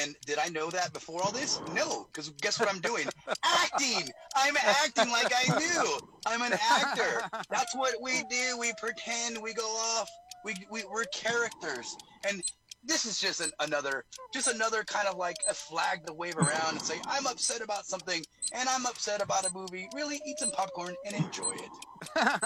[0.00, 1.60] And did I know that before all this?
[1.72, 3.06] No, because guess what I'm doing?
[3.44, 4.08] acting.
[4.34, 5.98] I'm acting like I knew.
[6.26, 7.22] I'm an actor.
[7.50, 8.58] That's what we do.
[8.58, 9.40] We pretend.
[9.40, 10.08] We go off.
[10.44, 11.96] We, we we're characters.
[12.26, 12.42] And
[12.86, 16.70] this is just an, another, just another kind of like a flag to wave around
[16.70, 19.88] and say I'm upset about something, and I'm upset about a movie.
[19.94, 21.70] Really, eat some popcorn and enjoy it.
[22.16, 22.38] I'm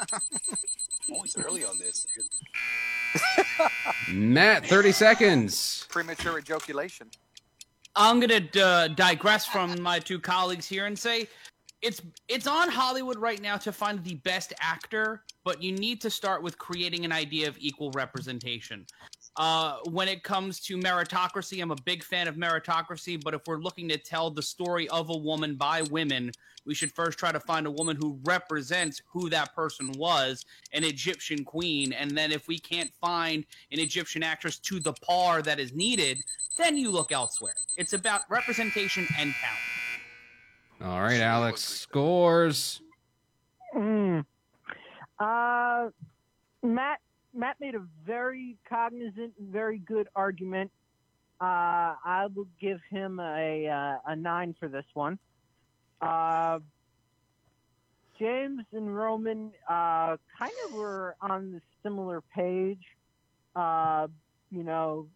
[1.12, 2.06] always early on this.
[4.12, 5.86] Matt, 30 seconds.
[5.88, 7.10] Premature ejaculation.
[7.96, 11.26] I'm gonna uh, digress from my two colleagues here and say
[11.82, 16.10] it's it's on Hollywood right now to find the best actor, but you need to
[16.10, 18.86] start with creating an idea of equal representation.
[19.38, 23.60] Uh, when it comes to meritocracy, I'm a big fan of meritocracy, but if we're
[23.60, 26.32] looking to tell the story of a woman by women,
[26.66, 30.82] we should first try to find a woman who represents who that person was, an
[30.82, 35.60] Egyptian queen, and then if we can't find an Egyptian actress to the par that
[35.60, 36.20] is needed,
[36.56, 37.54] then you look elsewhere.
[37.76, 40.92] It's about representation and talent.
[40.92, 42.82] All right, Alex scores.
[43.74, 44.24] Mm.
[45.20, 45.90] Uh,
[46.64, 47.00] Matt
[47.38, 50.72] Matt made a very cognizant, very good argument.
[51.40, 55.20] Uh, I will give him a uh, a nine for this one.
[56.00, 56.58] Uh,
[58.18, 62.82] James and Roman uh, kind of were on the similar page.
[63.54, 64.08] Uh,
[64.50, 65.06] you know,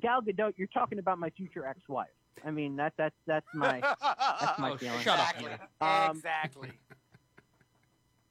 [0.00, 2.08] Gal Gadot, you're talking about my future ex-wife.
[2.46, 5.00] I mean, that that's that's my that's my Oh, feeling.
[5.00, 5.52] shut up, Exactly.
[5.82, 6.70] Um, exactly.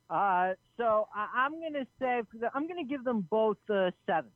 [0.09, 2.21] Uh, so I, I'm gonna say
[2.53, 4.31] I'm gonna give them both uh, seven.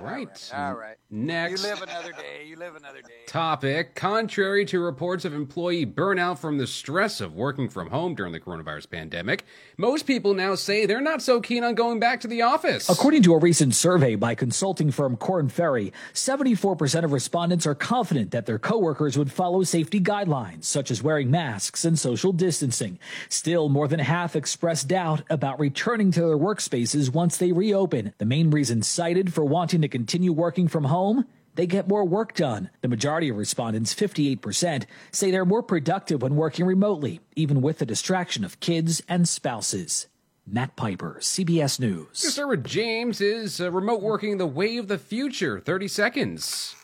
[0.00, 0.50] All right.
[0.54, 0.96] All right.
[1.10, 1.62] Next.
[1.62, 2.46] You live another day.
[2.46, 3.08] You live another day.
[3.26, 8.32] Topic Contrary to reports of employee burnout from the stress of working from home during
[8.32, 9.44] the coronavirus pandemic,
[9.76, 12.88] most people now say they're not so keen on going back to the office.
[12.88, 18.30] According to a recent survey by consulting firm Korn Ferry, 74% of respondents are confident
[18.30, 22.98] that their coworkers would follow safety guidelines, such as wearing masks and social distancing.
[23.28, 28.14] Still, more than half express doubt about returning to their workspaces once they reopen.
[28.16, 31.26] The main reason cited for wanting to continue working from home?
[31.56, 32.70] They get more work done.
[32.80, 37.86] The majority of respondents, 58%, say they're more productive when working remotely, even with the
[37.86, 40.06] distraction of kids and spouses.
[40.46, 42.06] Matt Piper, CBS News.
[42.08, 43.20] Let's start with James.
[43.20, 45.60] Is uh, remote working the way of the future?
[45.60, 46.74] 30 seconds.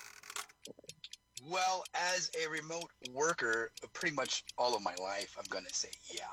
[1.49, 6.25] Well, as a remote worker, pretty much all of my life, I'm gonna say yeah.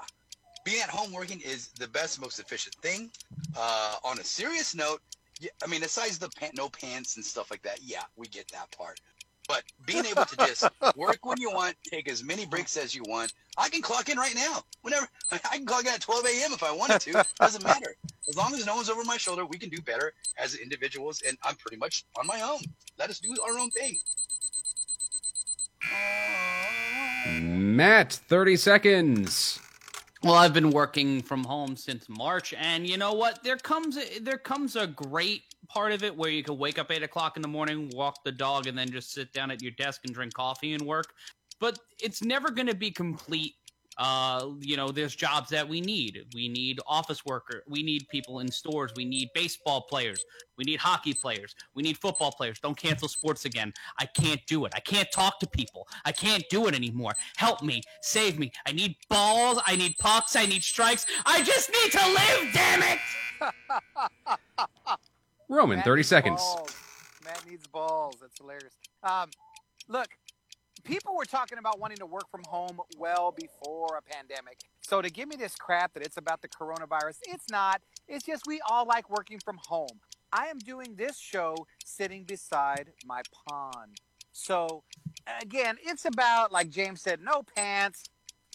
[0.65, 3.11] Being at home working is the best, most efficient thing.
[3.55, 5.01] Uh, on a serious note,
[5.43, 8.47] yeah, I mean, aside the pan- no pants and stuff like that, yeah, we get
[8.53, 8.99] that part.
[9.45, 13.03] But being able to just work when you want, take as many breaks as you
[13.05, 13.33] want.
[13.57, 14.63] I can clock in right now.
[14.83, 16.53] Whenever I can clock in at 12 a.m.
[16.53, 17.25] if I wanted to.
[17.39, 17.93] Doesn't matter.
[18.29, 21.21] As long as no one's over my shoulder, we can do better as individuals.
[21.27, 22.61] And I'm pretty much on my own.
[22.97, 23.97] Let us do our own thing.
[27.41, 29.59] Matt, 30 seconds.
[30.23, 33.43] Well, I've been working from home since March, and you know what?
[33.43, 36.91] There comes a, there comes a great part of it where you can wake up
[36.91, 39.73] eight o'clock in the morning, walk the dog, and then just sit down at your
[39.73, 41.13] desk and drink coffee and work.
[41.59, 43.55] But it's never going to be complete.
[43.97, 46.25] Uh, you know, there's jobs that we need.
[46.33, 47.63] We need office worker.
[47.67, 48.91] We need people in stores.
[48.95, 50.23] We need baseball players.
[50.57, 51.55] We need hockey players.
[51.75, 52.59] We need football players.
[52.59, 53.73] Don't cancel sports again.
[53.99, 54.73] I can't do it.
[54.75, 55.87] I can't talk to people.
[56.05, 57.13] I can't do it anymore.
[57.37, 57.81] Help me.
[58.01, 58.51] Save me.
[58.65, 59.59] I need balls.
[59.65, 60.35] I need pucks.
[60.35, 61.05] I need strikes.
[61.25, 62.99] I just need to live, damn it!
[65.49, 66.41] Roman, Matt 30 seconds.
[66.41, 66.75] balls.
[67.23, 68.15] Matt needs balls.
[68.21, 68.73] That's hilarious.
[69.03, 69.29] Um,
[69.87, 70.07] look,
[70.83, 74.59] people were talking about wanting to work from home well before a pandemic.
[74.81, 77.81] So to give me this crap that it's about the coronavirus, it's not.
[78.07, 79.99] It's just we all like working from home.
[80.31, 83.99] I am doing this show sitting beside my pond.
[84.33, 84.83] So
[85.41, 88.03] again, it's about like James said, no pants,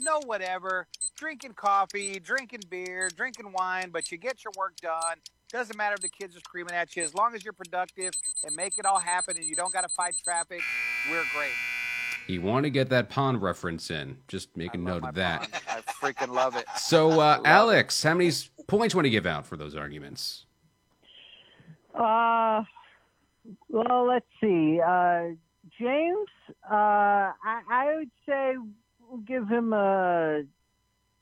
[0.01, 0.87] no whatever,
[1.17, 5.19] drinking coffee, drinking beer, drinking wine, but you get your work done.
[5.51, 7.03] Doesn't matter if the kids are screaming at you.
[7.03, 8.13] As long as you're productive
[8.45, 10.61] and make it all happen and you don't got to fight traffic,
[11.11, 11.78] we're great.
[12.29, 14.19] You want to get that pond reference in.
[14.29, 15.49] Just make a note of that.
[15.67, 16.67] I freaking love it.
[16.77, 18.31] So, uh, Alex, how many
[18.67, 20.45] points want to give out for those arguments?
[21.95, 22.63] Uh,
[23.71, 24.79] well, let's see.
[24.81, 25.31] Uh,
[25.79, 26.29] James,
[26.71, 28.55] uh, I, I would say
[29.09, 30.43] we'll give him a.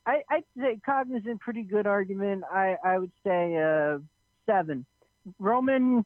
[0.06, 2.44] I, I'd say cognizant, pretty good argument.
[2.52, 3.98] I, I would say uh,
[4.44, 4.84] seven.
[5.38, 6.04] Roman,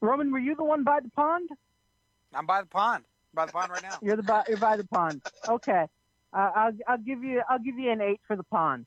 [0.00, 1.50] Roman, were you the one by the pond?
[2.34, 3.04] I'm by the pond.
[3.34, 3.96] By the pond right now.
[4.02, 5.22] You're the by, you're by the pond.
[5.48, 5.86] Okay,
[6.34, 8.86] uh, I'll I'll give you I'll give you an eight for the pond.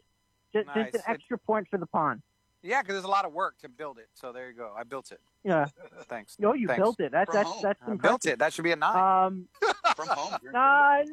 [0.54, 0.92] Just, Nice.
[0.92, 2.22] just an extra point for the pond.
[2.62, 4.08] Yeah, because there's a lot of work to build it.
[4.14, 4.72] So there you go.
[4.76, 5.20] I built it.
[5.44, 5.66] Yeah.
[6.08, 6.38] Thanks.
[6.40, 6.80] No, you Thanks.
[6.80, 7.12] built it.
[7.12, 7.60] That's From that's home.
[7.64, 8.02] that's I impressive.
[8.22, 8.40] built it.
[8.40, 9.26] That should be a nine.
[9.26, 9.48] Um,
[9.96, 10.38] From home.
[10.54, 11.04] nah,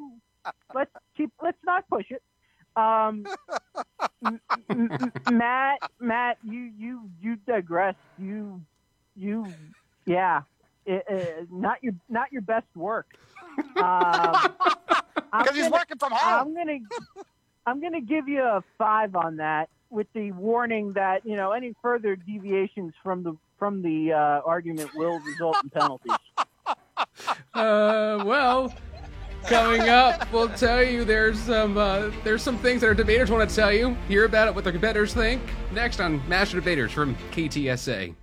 [0.75, 1.31] let's keep.
[1.43, 2.23] Let's not push it.
[2.77, 3.27] Um,
[4.25, 4.41] M-
[4.71, 4.89] M-
[5.27, 7.97] M- Matt, Matt, you you you digress.
[8.19, 8.63] You
[9.15, 9.47] you,
[10.07, 10.43] yeah,
[10.87, 13.07] It- not your not your best work.
[13.77, 14.35] Um,
[15.31, 16.49] Because he's working from home.
[16.49, 16.79] I'm gonna
[17.67, 21.75] I'm gonna give you a five on that, with the warning that you know any
[21.83, 26.13] further deviations from the from the uh, argument will result in penalties.
[27.55, 28.73] Uh, well,
[29.45, 33.49] coming up, we'll tell you there's some uh, there's some things that our debaters want
[33.49, 33.95] to tell you.
[34.09, 35.43] Hear about it, what their competitors think.
[35.73, 38.15] Next on Master Debaters from KTSA.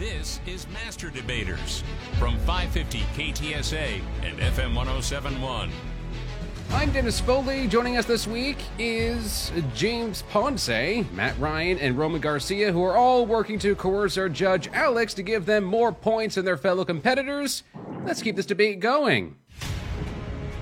[0.00, 1.84] This is Master Debaters
[2.18, 5.70] from 550 KTSA and FM 1071.
[6.70, 7.68] I'm Dennis Foley.
[7.68, 10.70] Joining us this week is James Ponce,
[11.12, 15.22] Matt Ryan, and Roman Garcia, who are all working to coerce our judge Alex to
[15.22, 17.62] give them more points than their fellow competitors.
[18.06, 19.36] Let's keep this debate going.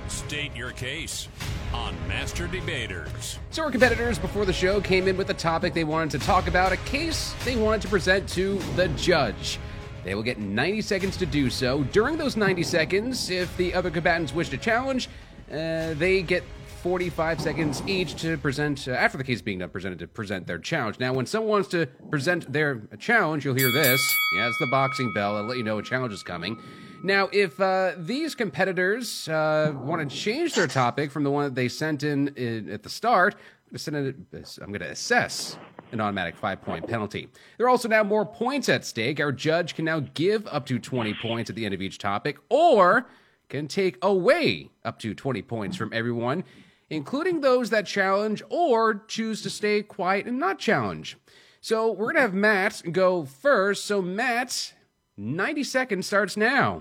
[0.09, 1.29] State your case
[1.73, 3.39] on Master Debaters.
[3.51, 6.47] So our competitors before the show came in with a topic they wanted to talk
[6.47, 9.59] about, a case they wanted to present to the judge.
[10.03, 11.83] They will get 90 seconds to do so.
[11.83, 15.09] During those 90 seconds, if the other combatants wish to challenge,
[15.51, 16.43] uh, they get
[16.81, 20.59] 45 seconds each to present, uh, after the case being done, presented to present their
[20.59, 20.99] challenge.
[20.99, 24.01] Now, when someone wants to present their challenge, you'll hear this.
[24.33, 25.35] Yeah, it's the boxing bell.
[25.35, 26.57] I'll let you know a challenge is coming.
[27.01, 31.55] Now, if uh, these competitors uh, want to change their topic from the one that
[31.55, 33.35] they sent in, in at the start,
[33.71, 35.57] I'm going to assess
[35.91, 37.29] an automatic five point penalty.
[37.57, 39.19] There are also now more points at stake.
[39.19, 42.37] Our judge can now give up to 20 points at the end of each topic
[42.49, 43.07] or
[43.47, 46.43] can take away up to 20 points from everyone,
[46.89, 51.17] including those that challenge or choose to stay quiet and not challenge.
[51.61, 53.85] So we're going to have Matt go first.
[53.85, 54.73] So, Matt,
[55.19, 56.79] 90 seconds starts now.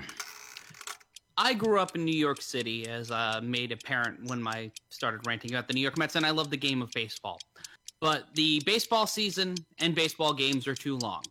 [1.36, 5.52] I grew up in New York City, as uh, made apparent when I started ranting
[5.52, 7.40] about the New York Mets, and I love the game of baseball.
[8.00, 11.22] But the baseball season and baseball games are too long.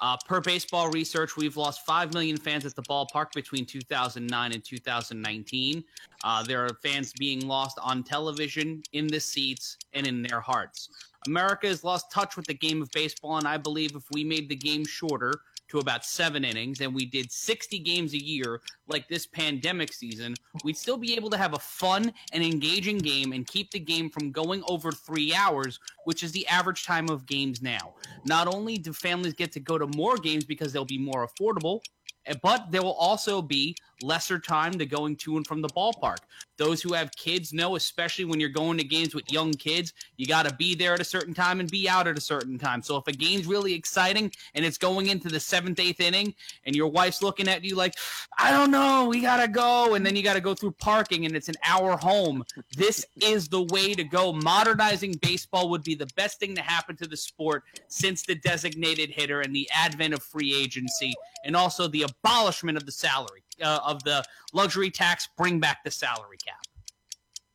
[0.00, 4.64] Uh, per baseball research, we've lost 5 million fans at the ballpark between 2009 and
[4.64, 5.84] 2019.
[6.22, 10.88] Uh, there are fans being lost on television, in the seats, and in their hearts.
[11.26, 14.48] America has lost touch with the game of baseball, and I believe if we made
[14.48, 15.32] the game shorter,
[15.72, 20.34] to about seven innings and we did 60 games a year like this pandemic season,
[20.64, 24.10] we'd still be able to have a fun and engaging game and keep the game
[24.10, 27.94] from going over three hours, which is the average time of games now.
[28.26, 31.80] Not only do families get to go to more games because they'll be more affordable,
[32.26, 36.18] eh, but there will also be lesser time to going to and from the ballpark.
[36.56, 40.26] Those who have kids know, especially when you're going to games with young kids, you
[40.26, 42.82] got to be there at a certain time and be out at a certain time.
[42.82, 46.34] So if a game's really exciting and it's going into the seventh, eighth inning,
[46.64, 47.94] and your wife's looking at you like,
[48.38, 49.94] I don't know, we got to go.
[49.94, 52.44] And then you got to go through parking and it's an hour home.
[52.76, 54.32] This is the way to go.
[54.32, 59.10] Modernizing baseball would be the best thing to happen to the sport since the designated
[59.10, 63.80] hitter and the advent of free agency and also the abolishment of the salary uh,
[63.84, 66.62] of the luxury tax, bring back the salary cap.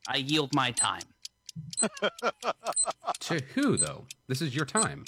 [0.08, 1.04] I yield my time.
[3.20, 4.06] to who though?
[4.28, 5.06] This is your time.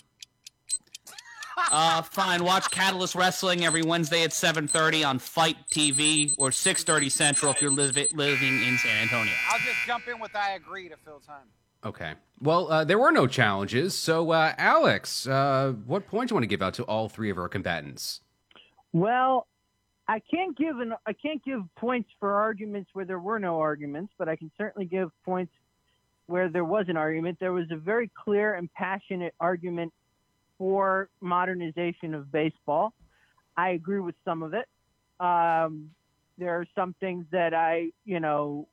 [1.72, 2.44] Uh, fine.
[2.44, 7.72] Watch Catalyst Wrestling every Wednesday at 7:30 on Fight TV or 6:30 Central if you're
[7.72, 9.34] li- living in San Antonio.
[9.52, 11.48] I'll just jump in with I agree to fill time.
[11.86, 12.14] Okay.
[12.42, 13.98] Well, uh, there were no challenges.
[13.98, 17.30] So, uh, Alex, uh, what points do you want to give out to all three
[17.30, 18.22] of our combatants?
[18.92, 19.48] Well,
[20.10, 24.12] I can't give an I can't give points for arguments where there were no arguments,
[24.18, 25.54] but I can certainly give points
[26.26, 27.38] where there was an argument.
[27.40, 29.94] There was a very clear and passionate argument
[30.58, 32.94] for modernization of baseball.
[33.56, 34.68] I agree with some of it.
[35.20, 35.92] Um,
[36.40, 38.68] there are some things that I, you know,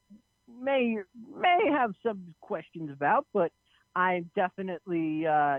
[0.49, 0.97] may
[1.39, 3.53] may have some questions about, but
[3.95, 5.59] I'm definitely uh,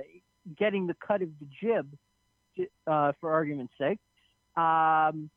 [0.57, 1.87] getting the cut of the jib
[2.87, 3.99] uh, for argument's sake.
[4.55, 5.29] Um,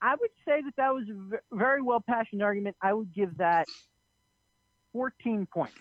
[0.00, 2.76] I would say that that was a very well passioned argument.
[2.80, 3.66] I would give that
[4.92, 5.74] 14 points.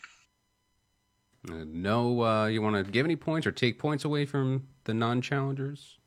[1.49, 4.93] Uh, no, uh, you want to give any points or take points away from the
[4.93, 5.97] non-challengers?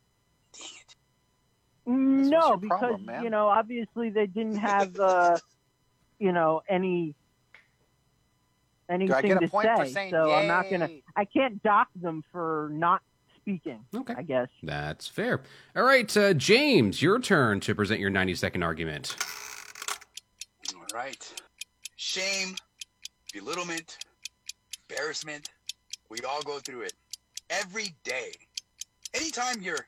[1.85, 5.37] No, because problem, you know, obviously they didn't have, uh,
[6.19, 7.15] you know, any
[8.87, 9.93] anything get a to point for say.
[9.93, 10.89] saying so I'm not gonna.
[11.15, 13.01] I can't dock them for not
[13.41, 13.83] speaking.
[13.95, 14.13] Okay.
[14.17, 14.47] I guess.
[14.63, 15.41] That's fair.
[15.75, 19.15] All right, uh, James, your turn to present your 90-second argument.
[20.75, 21.33] All right.
[21.95, 22.55] Shame,
[23.33, 23.97] belittlement,
[24.89, 25.49] embarrassment.
[26.09, 26.93] We all go through it
[27.49, 28.31] every day.
[29.13, 29.87] Anytime you're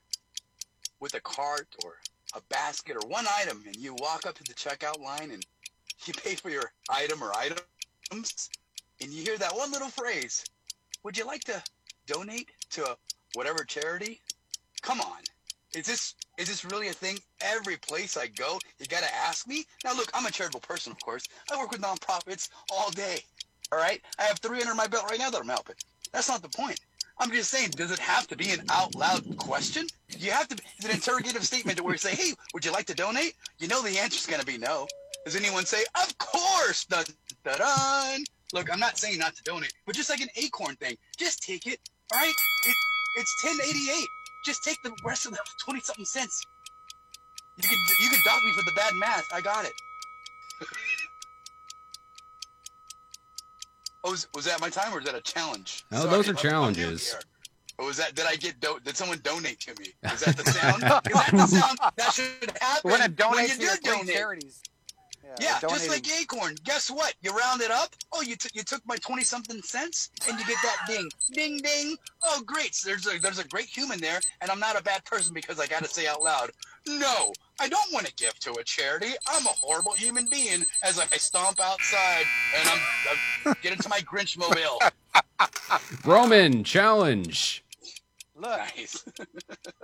[0.99, 1.97] with a cart or
[2.36, 5.45] a basket or one item and you walk up to the checkout line and
[6.06, 8.49] you pay for your item or items
[9.01, 10.43] and you hear that one little phrase,
[11.04, 11.62] would you like to
[12.08, 12.97] donate to
[13.34, 14.19] whatever charity?
[14.81, 15.19] Come on.
[15.75, 17.17] Is this is this really a thing?
[17.41, 19.65] Every place I go, you gotta ask me.
[19.84, 21.27] Now look, I'm a charitable person, of course.
[21.51, 23.19] I work with nonprofits all day.
[23.71, 25.75] All right, I have three under my belt right now that I'm helping.
[26.11, 26.79] That's not the point.
[27.17, 29.88] I'm just saying, does it have to be an out loud question?
[30.17, 30.55] You have to?
[30.77, 33.67] Is an interrogative statement to where you say, "Hey, would you like to donate?" You
[33.67, 34.88] know the answer's gonna be no.
[35.25, 36.86] Does anyone say, "Of course"?
[36.86, 37.05] Dun,
[37.43, 38.23] dun.
[38.51, 41.65] Look, I'm not saying not to donate, but just like an acorn thing, just take
[41.65, 41.79] it.
[42.11, 42.34] All right,
[43.16, 44.07] it's 1088.
[44.45, 46.45] Just take the rest of the 20 something cents.
[47.57, 49.26] You can you can dock me for the bad math.
[49.34, 49.74] I got it.
[54.03, 55.86] oh, was, was that my time or is that a challenge?
[55.91, 57.16] Oh, Sorry, those are I'm- I'm new challenges.
[57.20, 57.22] Oh,
[57.80, 59.88] or was that did I get do- did someone donate to me?
[60.11, 60.76] Is that the sound?
[60.84, 64.16] Is that the sound that should happen We're donate when you to do your donate?
[64.16, 64.61] charities.
[65.39, 66.55] Yeah, we're just like Acorn.
[66.63, 67.15] Guess what?
[67.21, 67.95] You round it up.
[68.11, 71.57] Oh, you, t- you took my twenty something cents, and you get that ding, ding,
[71.57, 71.95] ding.
[72.24, 72.76] Oh, great!
[72.76, 75.59] So there's a there's a great human there, and I'm not a bad person because
[75.59, 76.51] I got to say out loud,
[76.88, 79.13] no, I don't want to give to a charity.
[79.28, 82.26] I'm a horrible human being as I stomp outside
[82.59, 82.80] and I'm,
[83.45, 84.80] I'm get into my Grinch mobile.
[86.05, 87.63] Roman, challenge.
[88.36, 88.59] Look,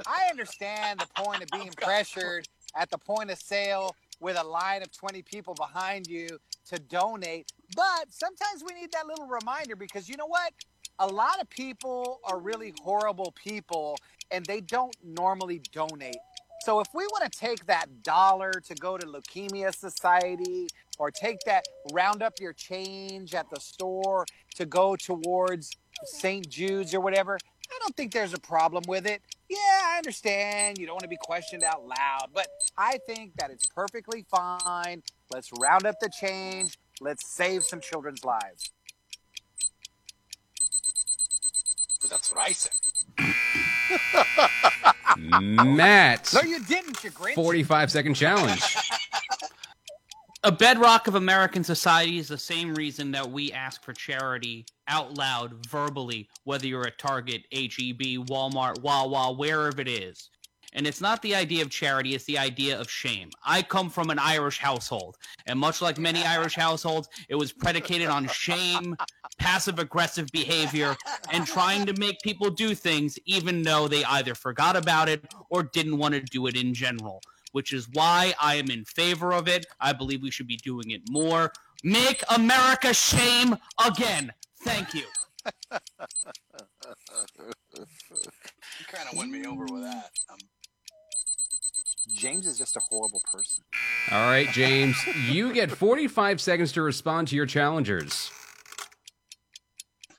[0.08, 4.44] I understand the point of being oh, pressured at the point of sale with a
[4.44, 6.28] line of 20 people behind you
[6.68, 10.54] to donate, But sometimes we need that little reminder because you know what?
[11.00, 13.98] A lot of people are really horrible people
[14.32, 16.18] and they don't normally donate.
[16.66, 20.68] So if we want to take that dollar to go to Leukemia Society
[20.98, 25.72] or take that round up your change at the store to go towards
[26.04, 26.48] St.
[26.50, 27.38] Jude's or whatever,
[27.72, 29.22] I don't think there's a problem with it.
[29.50, 30.78] Yeah, I understand.
[30.78, 32.47] You don't want to be questioned out loud, but
[32.78, 35.02] I think that it's perfectly fine.
[35.34, 36.78] Let's round up the change.
[37.02, 38.70] Let's save some children's lives.
[42.02, 42.72] But that's what I said.
[45.66, 46.32] Matt.
[46.34, 47.34] No, you didn't, you Grinch.
[47.34, 48.78] 45 second challenge.
[50.43, 55.18] A bedrock of American society is the same reason that we ask for charity out
[55.18, 60.30] loud, verbally, whether you're at Target, HEB, Walmart, Wawa, wherever it is.
[60.74, 63.30] And it's not the idea of charity, it's the idea of shame.
[63.44, 65.18] I come from an Irish household,
[65.48, 68.96] and much like many Irish households, it was predicated on shame,
[69.40, 70.96] passive aggressive behavior,
[71.32, 75.64] and trying to make people do things even though they either forgot about it or
[75.64, 77.22] didn't want to do it in general.
[77.52, 79.66] Which is why I am in favor of it.
[79.80, 81.52] I believe we should be doing it more.
[81.84, 84.32] Make America shame again.
[84.62, 85.05] Thank you.
[87.72, 90.12] You kind of won me over with that.
[90.30, 90.38] Um,
[92.14, 93.64] James is just a horrible person.
[94.12, 94.97] All right, James,
[95.30, 98.32] you get 45 seconds to respond to your challengers.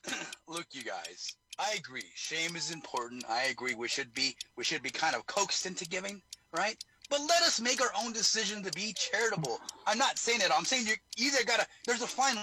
[0.48, 1.34] look, you guys.
[1.58, 2.04] I agree.
[2.14, 3.24] Shame is important.
[3.28, 3.74] I agree.
[3.74, 6.22] We should be we should be kind of coaxed into giving,
[6.56, 6.82] right?
[7.10, 9.60] But let us make our own decision to be charitable.
[9.86, 10.50] I'm not saying it.
[10.56, 11.66] I'm saying you either gotta.
[11.86, 12.38] There's a fine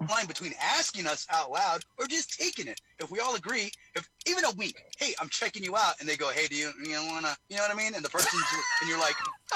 [0.00, 2.80] line between asking us out loud or just taking it.
[2.98, 6.16] If we all agree, if even a week, hey, I'm checking you out, and they
[6.16, 7.94] go, hey, do you you wanna, you know what I mean?
[7.94, 8.42] And the person's
[8.80, 9.14] and you're like,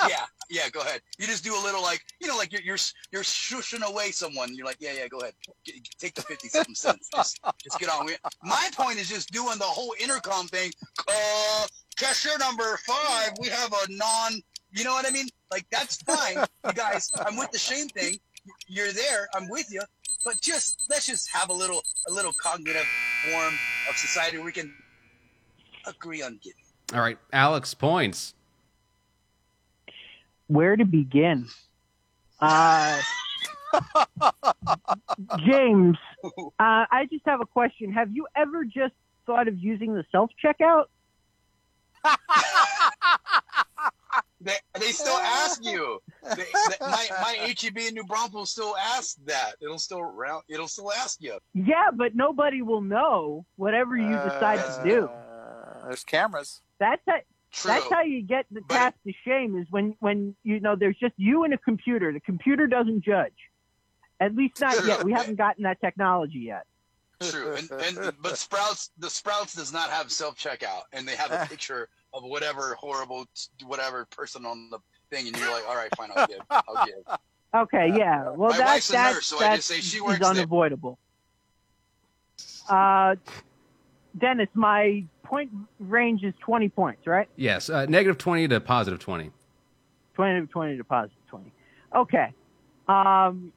[0.08, 1.00] yeah, yeah, go ahead.
[1.18, 2.78] You just do a little like, you know, like you're you're
[3.12, 4.54] you're shushing away someone.
[4.54, 5.34] You're like, yeah, yeah, go ahead,
[5.64, 7.08] Get, take the fifty something cents.
[7.14, 8.20] Just just get on with it.
[8.42, 10.70] My point is just doing the whole intercom thing.
[11.08, 11.66] Uh,
[11.96, 14.40] cashier number five, we have a non.
[14.70, 15.28] You know what I mean?
[15.50, 17.10] Like that's fine, you guys.
[17.24, 18.18] I'm with the shame thing.
[18.66, 19.28] You're there.
[19.34, 19.80] I'm with you.
[20.24, 22.86] But just let's just have a little a little cognitive
[23.30, 23.54] form
[23.88, 24.74] of society where we can
[25.86, 26.62] agree on giving.
[26.92, 28.34] All right, Alex, points.
[30.48, 31.46] Where to begin?
[32.40, 33.00] Uh,
[35.46, 36.28] James, uh,
[36.58, 37.92] I just have a question.
[37.92, 38.94] Have you ever just
[39.26, 40.86] thought of using the self checkout?
[44.48, 46.00] They, they still ask you.
[46.22, 49.52] They, they, my my HEB in New Braunfels still asks that.
[49.60, 50.44] It'll still round.
[50.48, 51.38] It'll still ask you.
[51.52, 55.04] Yeah, but nobody will know whatever you decide to do.
[55.04, 56.62] Uh, there's cameras.
[56.80, 57.18] That's how,
[57.52, 57.72] True.
[57.72, 61.14] that's how you get the past the shame is when when you know there's just
[61.18, 62.12] you and a computer.
[62.12, 63.36] The computer doesn't judge.
[64.20, 65.04] At least not yet.
[65.04, 66.64] We haven't gotten that technology yet.
[67.20, 67.54] True.
[67.54, 71.46] And, and but Sprouts the Sprouts does not have self checkout, and they have a
[71.50, 73.26] picture of whatever horrible
[73.66, 74.78] whatever person on the
[75.10, 76.40] thing, and you're like, all right, fine, I'll give.
[76.50, 77.18] I'll give.
[77.54, 78.30] Okay, yeah.
[78.30, 80.28] Well, My that wife's a that nurse, so I just say she is works there.
[80.30, 80.98] unavoidable.
[82.68, 83.16] Uh,
[84.18, 87.28] Dennis, my point range is twenty points, right?
[87.36, 89.30] Yes, uh, negative 20 to positive 20.
[90.14, 91.52] 20 to 20 to positive 20.
[91.94, 92.32] Okay.
[92.88, 93.52] Um,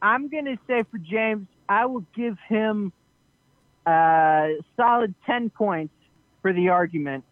[0.00, 2.92] I'm going to say for James, I will give him
[3.86, 5.92] a solid 10 points
[6.40, 7.24] for the argument.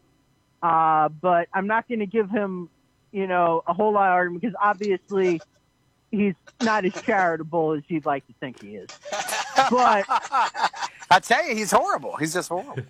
[0.62, 2.68] Uh, but I'm not going to give him,
[3.12, 5.40] you know, a whole lot of argument because obviously
[6.10, 8.90] he's not as charitable as you'd like to think he is.
[9.70, 10.04] But
[11.10, 12.16] I tell you, he's horrible.
[12.16, 12.82] He's just horrible.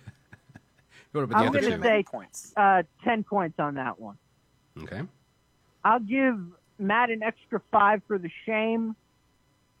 [1.11, 2.53] What about the I'm going to say points.
[2.55, 4.17] Uh, 10 points on that one.
[4.81, 5.01] Okay.
[5.83, 6.39] I'll give
[6.79, 8.95] Matt an extra five for the shame,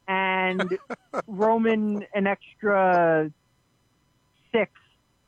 [0.07, 0.77] and
[1.27, 3.31] Roman an extra
[4.51, 4.71] six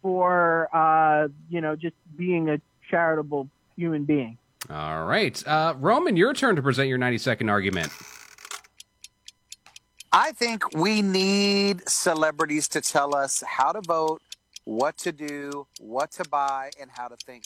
[0.04, 4.38] for uh, you know just being a charitable human being.
[4.70, 5.46] All right.
[5.48, 7.92] Uh, Roman, your turn to present your 90 second argument.
[10.12, 14.22] I think we need celebrities to tell us how to vote,
[14.64, 17.46] what to do, what to buy, and how to think.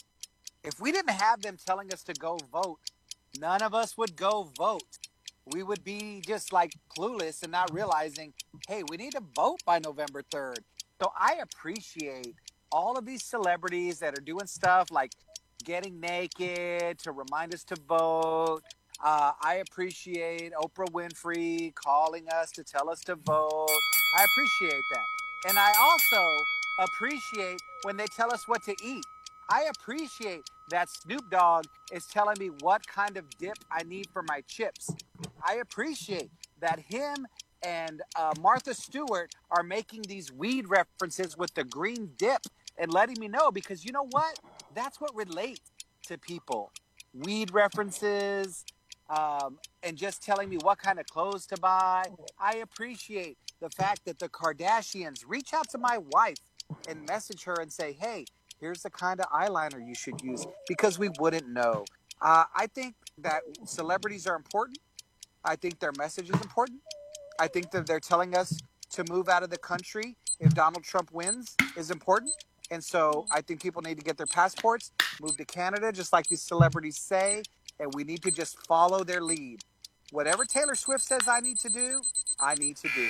[0.62, 2.78] If we didn't have them telling us to go vote,
[3.40, 4.98] none of us would go vote.
[5.46, 8.34] We would be just like clueless and not realizing,
[8.68, 10.58] hey, we need to vote by November 3rd.
[11.00, 12.34] So I appreciate
[12.70, 15.12] all of these celebrities that are doing stuff like
[15.64, 18.60] getting naked to remind us to vote.
[19.02, 23.68] Uh, I appreciate Oprah Winfrey calling us to tell us to vote.
[24.16, 25.48] I appreciate that.
[25.48, 26.22] And I also
[26.80, 29.04] appreciate when they tell us what to eat.
[29.50, 34.22] I appreciate that Snoop Dogg is telling me what kind of dip I need for
[34.22, 34.90] my chips.
[35.46, 37.26] I appreciate that him
[37.62, 42.42] and uh, Martha Stewart are making these weed references with the green dip
[42.76, 44.38] and letting me know because you know what?
[44.74, 45.70] That's what relates
[46.06, 46.72] to people.
[47.14, 48.64] Weed references,
[49.10, 52.04] um, and just telling me what kind of clothes to buy.
[52.38, 56.38] I appreciate the fact that the Kardashians reach out to my wife
[56.88, 58.26] and message her and say, hey,
[58.60, 61.84] here's the kind of eyeliner you should use because we wouldn't know.
[62.20, 64.78] Uh, I think that celebrities are important.
[65.44, 66.80] I think their message is important.
[67.38, 68.58] I think that they're telling us
[68.90, 72.32] to move out of the country if Donald Trump wins is important.
[72.70, 76.26] And so I think people need to get their passports, move to Canada, just like
[76.26, 77.42] these celebrities say,
[77.80, 79.64] and we need to just follow their lead.
[80.10, 82.00] Whatever Taylor Swift says I need to do,
[82.40, 83.08] I need to do.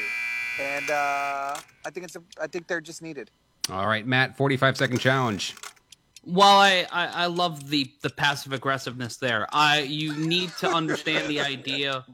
[0.61, 1.57] And uh,
[1.87, 3.31] I think it's a, I think they're just needed.
[3.71, 5.55] All right, Matt, 45 second challenge.
[6.25, 11.29] While I, I, I love the, the passive aggressiveness there, I you need to understand
[11.29, 12.05] the idea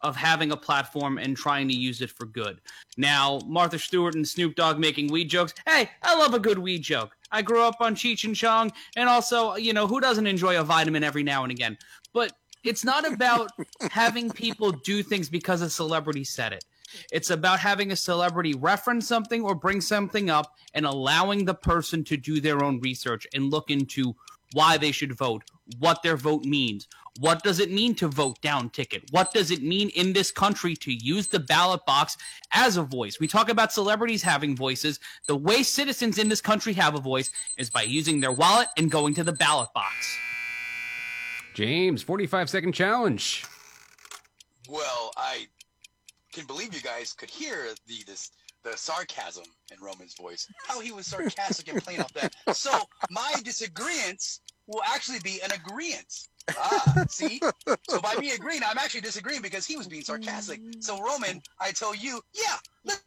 [0.00, 2.60] of having a platform and trying to use it for good.
[2.96, 5.54] Now, Martha Stewart and Snoop Dogg making weed jokes.
[5.66, 7.16] Hey, I love a good weed joke.
[7.30, 10.64] I grew up on Cheech and Chong, and also, you know, who doesn't enjoy a
[10.64, 11.76] vitamin every now and again?
[12.14, 12.32] But
[12.64, 13.50] it's not about
[13.90, 16.64] having people do things because a celebrity said it.
[17.12, 22.02] It's about having a celebrity reference something or bring something up and allowing the person
[22.04, 24.14] to do their own research and look into
[24.52, 25.44] why they should vote,
[25.78, 26.86] what their vote means,
[27.20, 29.02] what does it mean to vote down ticket?
[29.10, 32.16] What does it mean in this country to use the ballot box
[32.52, 33.18] as a voice?
[33.18, 35.00] We talk about celebrities having voices.
[35.26, 38.90] The way citizens in this country have a voice is by using their wallet and
[38.90, 40.16] going to the ballot box.
[41.54, 43.44] James, 45 second challenge.
[44.68, 45.48] Well, I
[46.32, 48.30] can believe you guys could hear the this
[48.70, 50.46] the sarcasm in Roman's voice.
[50.66, 52.34] How he was sarcastic and playing off that.
[52.54, 52.70] So
[53.10, 56.12] my disagreements will actually be an agreement.
[56.56, 57.40] Ah, see?
[57.88, 60.60] So by me agreeing, I'm actually disagreeing because he was being sarcastic.
[60.80, 63.02] So Roman, I tell you, yeah, let's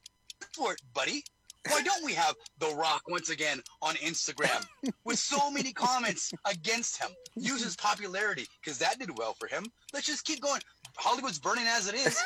[0.53, 1.23] for it, buddy.
[1.69, 4.65] Why don't we have The Rock once again on Instagram
[5.05, 7.11] with so many comments against him?
[7.35, 9.65] Use his popularity because that did well for him.
[9.93, 10.61] Let's just keep going.
[10.97, 12.19] Hollywood's burning as it is.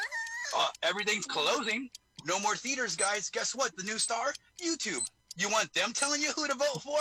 [0.58, 1.90] Uh, everything's closing.
[2.26, 3.30] No more theaters, guys.
[3.30, 3.76] Guess what?
[3.78, 4.34] The new star?
[4.64, 5.02] YouTube.
[5.38, 6.98] You want them telling you who to vote for?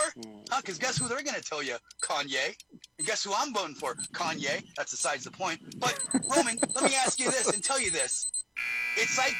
[0.51, 0.61] Huh?
[0.61, 1.77] Because guess who they're going to tell you?
[2.01, 2.55] Kanye.
[2.97, 3.95] And guess who I'm voting for?
[4.13, 4.63] Kanye.
[4.75, 5.59] That's besides the point.
[5.79, 5.97] But,
[6.35, 8.31] Roman, let me ask you this and tell you this.
[8.97, 9.33] It's like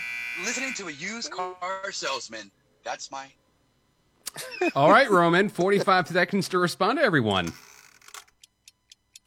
[0.43, 1.55] listening to a used car
[1.91, 2.49] salesman.
[2.83, 3.27] That's my.
[4.75, 7.51] All right, Roman, 45 seconds to respond to everyone.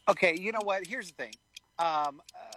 [0.09, 0.87] Okay, you know what?
[0.87, 1.35] Here's the thing.
[1.79, 2.48] Um, uh,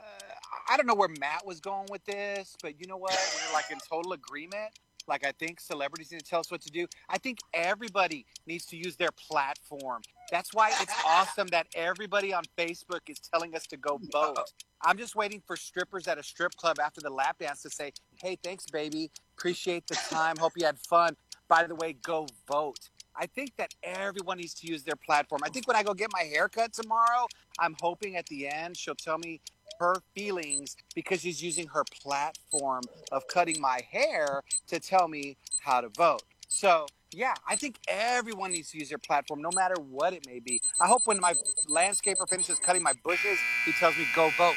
[0.72, 3.12] I don't know where Matt was going with this, but you know what?
[3.12, 4.72] We're like in total agreement.
[5.06, 6.88] Like I think celebrities need to tell us what to do.
[7.10, 10.02] I think everybody needs to use their platform.
[10.32, 14.38] That's why it's awesome that everybody on Facebook is telling us to go vote.
[14.82, 17.92] I'm just waiting for strippers at a strip club after the lap dance to say,
[18.22, 19.12] "Hey, thanks, baby.
[19.38, 20.38] Appreciate the time.
[20.38, 21.18] Hope you had fun.
[21.50, 25.42] By the way, go vote." I think that everyone needs to use their platform.
[25.44, 27.28] I think when I go get my haircut tomorrow,
[27.60, 29.42] I'm hoping at the end she'll tell me
[29.80, 35.82] her feelings because she's using her platform of cutting my hair to tell me how
[35.82, 36.24] to vote.
[36.48, 40.40] So, yeah, I think everyone needs to use their platform, no matter what it may
[40.40, 40.62] be.
[40.80, 41.34] I hope when my
[41.70, 44.56] landscaper finishes cutting my bushes, he tells me, go vote.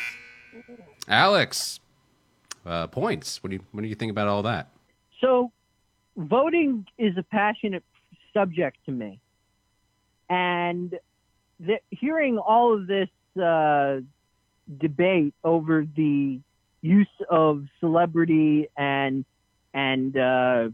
[1.09, 1.81] Alex,
[2.65, 3.43] uh, points.
[3.43, 4.71] What do you what do you think about all that?
[5.21, 5.53] So,
[6.17, 7.85] voting is a passionate
[8.33, 9.21] subject to me,
[10.29, 10.95] and
[11.61, 14.01] the, hearing all of this uh,
[14.79, 16.41] debate over the
[16.81, 19.25] use of celebrity and
[19.73, 20.69] and uh,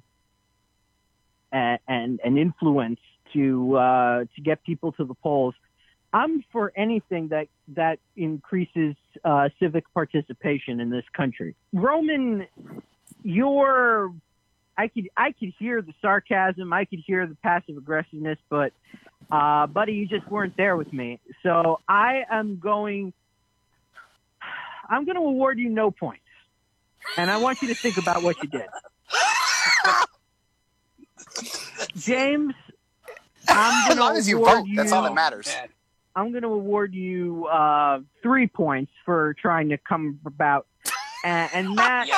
[1.52, 3.00] and and influence
[3.32, 5.54] to uh, to get people to the polls.
[6.12, 11.54] I'm for anything that that increases uh, civic participation in this country.
[11.72, 12.46] Roman,
[13.22, 14.12] your
[14.76, 18.72] I could I could hear the sarcasm, I could hear the passive aggressiveness, but
[19.30, 21.20] uh, buddy, you just weren't there with me.
[21.42, 23.12] So I am going.
[24.90, 26.24] I'm going to award you no points,
[27.16, 28.66] and I want you to think about what you did.
[31.96, 32.54] James,
[33.48, 35.48] I'm As going long to as you vote, that's all that matters.
[36.16, 40.66] I'm going to award you uh, three points for trying to come about,
[41.24, 42.08] and, and Matt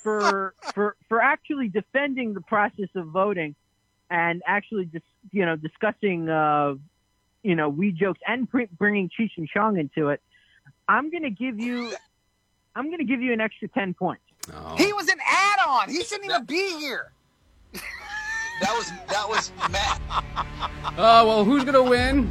[0.00, 3.54] for for for actually defending the process of voting,
[4.10, 6.76] and actually just you know discussing uh,
[7.42, 10.22] you know we jokes and bringing Cheech and Chong into it.
[10.88, 11.92] I'm going to give you
[12.74, 14.22] I'm going to give you an extra ten points.
[14.52, 14.74] Oh.
[14.76, 15.88] He was an add-on.
[15.88, 17.12] He shouldn't even be here.
[18.60, 20.00] That was that was Matt.
[20.96, 22.30] Oh, well, who's going to win?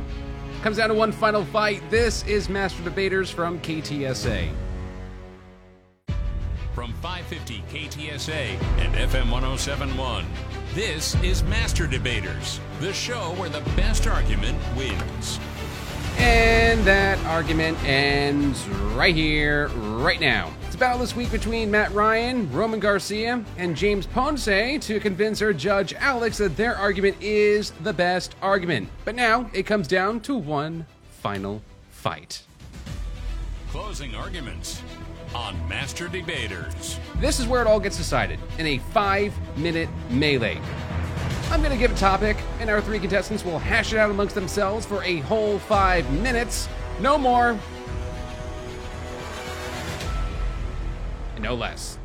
[0.62, 1.82] Comes down to one final fight.
[1.90, 4.52] This is Master Debaters from KTSA.
[6.74, 10.26] From 550 KTSA and FM 1071.
[10.74, 15.38] This is Master Debaters, the show where the best argument wins.
[16.18, 20.52] And that argument ends right here, right now.
[20.66, 25.42] It's a battle this week between Matt Ryan, Roman Garcia, and James Ponce to convince
[25.42, 28.90] our judge Alex that their argument is the best argument.
[29.06, 30.86] But now it comes down to one
[31.22, 32.42] final fight.
[33.70, 34.82] Closing arguments
[35.34, 37.00] on Master Debaters.
[37.20, 40.60] This is where it all gets decided in a five minute melee.
[41.52, 44.36] I'm going to give a topic, and our three contestants will hash it out amongst
[44.36, 46.70] themselves for a whole five minutes.
[47.02, 47.60] No more.
[51.36, 51.98] And no less.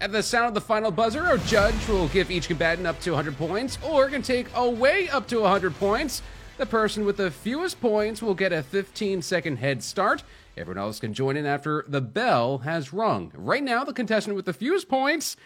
[0.00, 3.12] At the sound of the final buzzer, our judge will give each combatant up to
[3.12, 6.20] 100 points, or can take away up to 100 points.
[6.56, 10.24] The person with the fewest points will get a 15 second head start.
[10.56, 13.30] Everyone else can join in after the bell has rung.
[13.36, 15.36] Right now, the contestant with the fewest points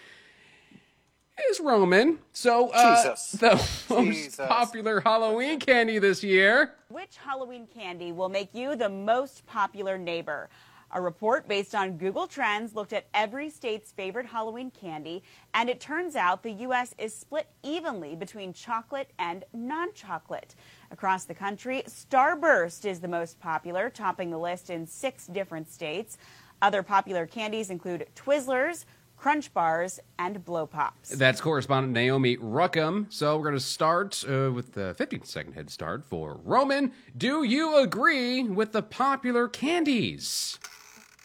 [1.51, 2.19] is Roman.
[2.33, 3.33] So, uh, Jesus.
[3.33, 3.51] the
[3.95, 4.47] most Jesus.
[4.47, 6.75] popular Halloween candy this year.
[6.89, 10.49] Which Halloween candy will make you the most popular neighbor?
[10.93, 15.23] A report based on Google Trends looked at every state's favorite Halloween candy,
[15.53, 16.95] and it turns out the U.S.
[16.97, 20.55] is split evenly between chocolate and non chocolate.
[20.91, 26.17] Across the country, Starburst is the most popular, topping the list in six different states.
[26.63, 28.87] Other popular candies include Twizzlers,
[29.19, 31.11] Crunch Bars, and Blow Pops.
[31.11, 33.13] That's correspondent Naomi Ruckham.
[33.13, 36.93] So we're going to start uh, with the 15 second head start for Roman.
[37.17, 40.59] Do you agree with the popular candies?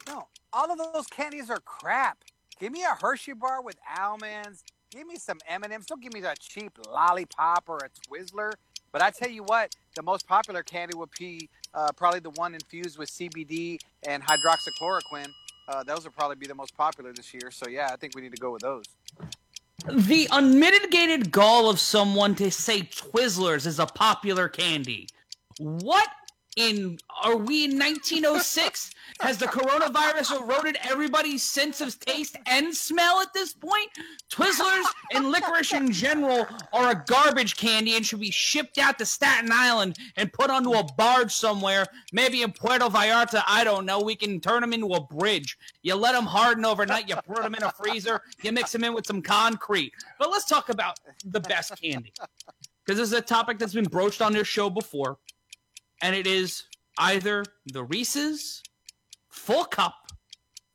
[0.08, 2.24] No, all of those candies are crap.
[2.60, 4.64] Give me a Hershey bar with almonds.
[4.90, 5.86] Give me some M&Ms.
[5.86, 8.54] Don't give me that cheap lollipop or a Twizzler.
[8.92, 12.54] But I tell you what, the most popular candy would be uh, probably the one
[12.54, 15.30] infused with CBD and hydroxychloroquine.
[15.68, 17.52] Uh, those would probably be the most popular this year.
[17.52, 18.86] So yeah, I think we need to go with those.
[19.90, 25.08] The unmitigated gall of someone to say Twizzlers is a popular candy.
[25.60, 26.08] What
[26.56, 28.92] in are we in 1906?
[29.20, 33.90] Has the coronavirus eroded everybody's sense of taste and smell at this point?
[34.30, 34.84] Twizzlers
[35.14, 39.50] and licorice in general are a garbage candy and should be shipped out to Staten
[39.52, 43.44] Island and put onto a barge somewhere, maybe in Puerto Vallarta.
[43.48, 44.02] I don't know.
[44.02, 45.58] We can turn them into a bridge.
[45.84, 47.08] You let them harden overnight.
[47.08, 48.22] You put them in a freezer.
[48.42, 49.94] You mix them in with some concrete.
[50.20, 52.14] But let's talk about the best candy
[52.86, 55.18] because this is a topic that's been broached on this show before,
[56.04, 56.66] and it is
[57.00, 58.62] either the Reese's
[59.30, 59.96] full cup,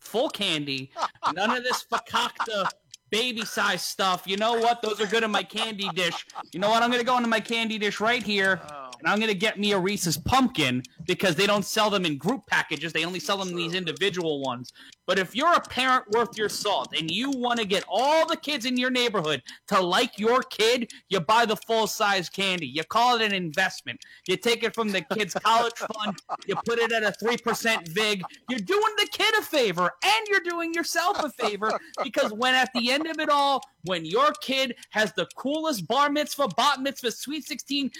[0.00, 0.90] full candy,
[1.34, 2.68] none of this fakakta
[3.10, 4.22] baby size stuff.
[4.26, 4.82] You know what?
[4.82, 6.26] Those are good in my candy dish.
[6.52, 6.82] You know what?
[6.82, 8.87] I'm gonna go into my candy dish right here, oh.
[8.98, 12.46] And I'm gonna get me a Reese's pumpkin because they don't sell them in group
[12.46, 12.92] packages.
[12.92, 14.72] They only sell them these individual ones.
[15.06, 18.36] But if you're a parent worth your salt and you want to get all the
[18.36, 22.66] kids in your neighborhood to like your kid, you buy the full size candy.
[22.66, 24.00] You call it an investment.
[24.26, 28.22] You take it from the kid's college fund, you put it at a 3% VIG.
[28.50, 32.70] You're doing the kid a favor and you're doing yourself a favor because when at
[32.74, 37.12] the end of it all, when your kid has the coolest bar mitzvah, bat mitzvah,
[37.12, 37.90] sweet 16,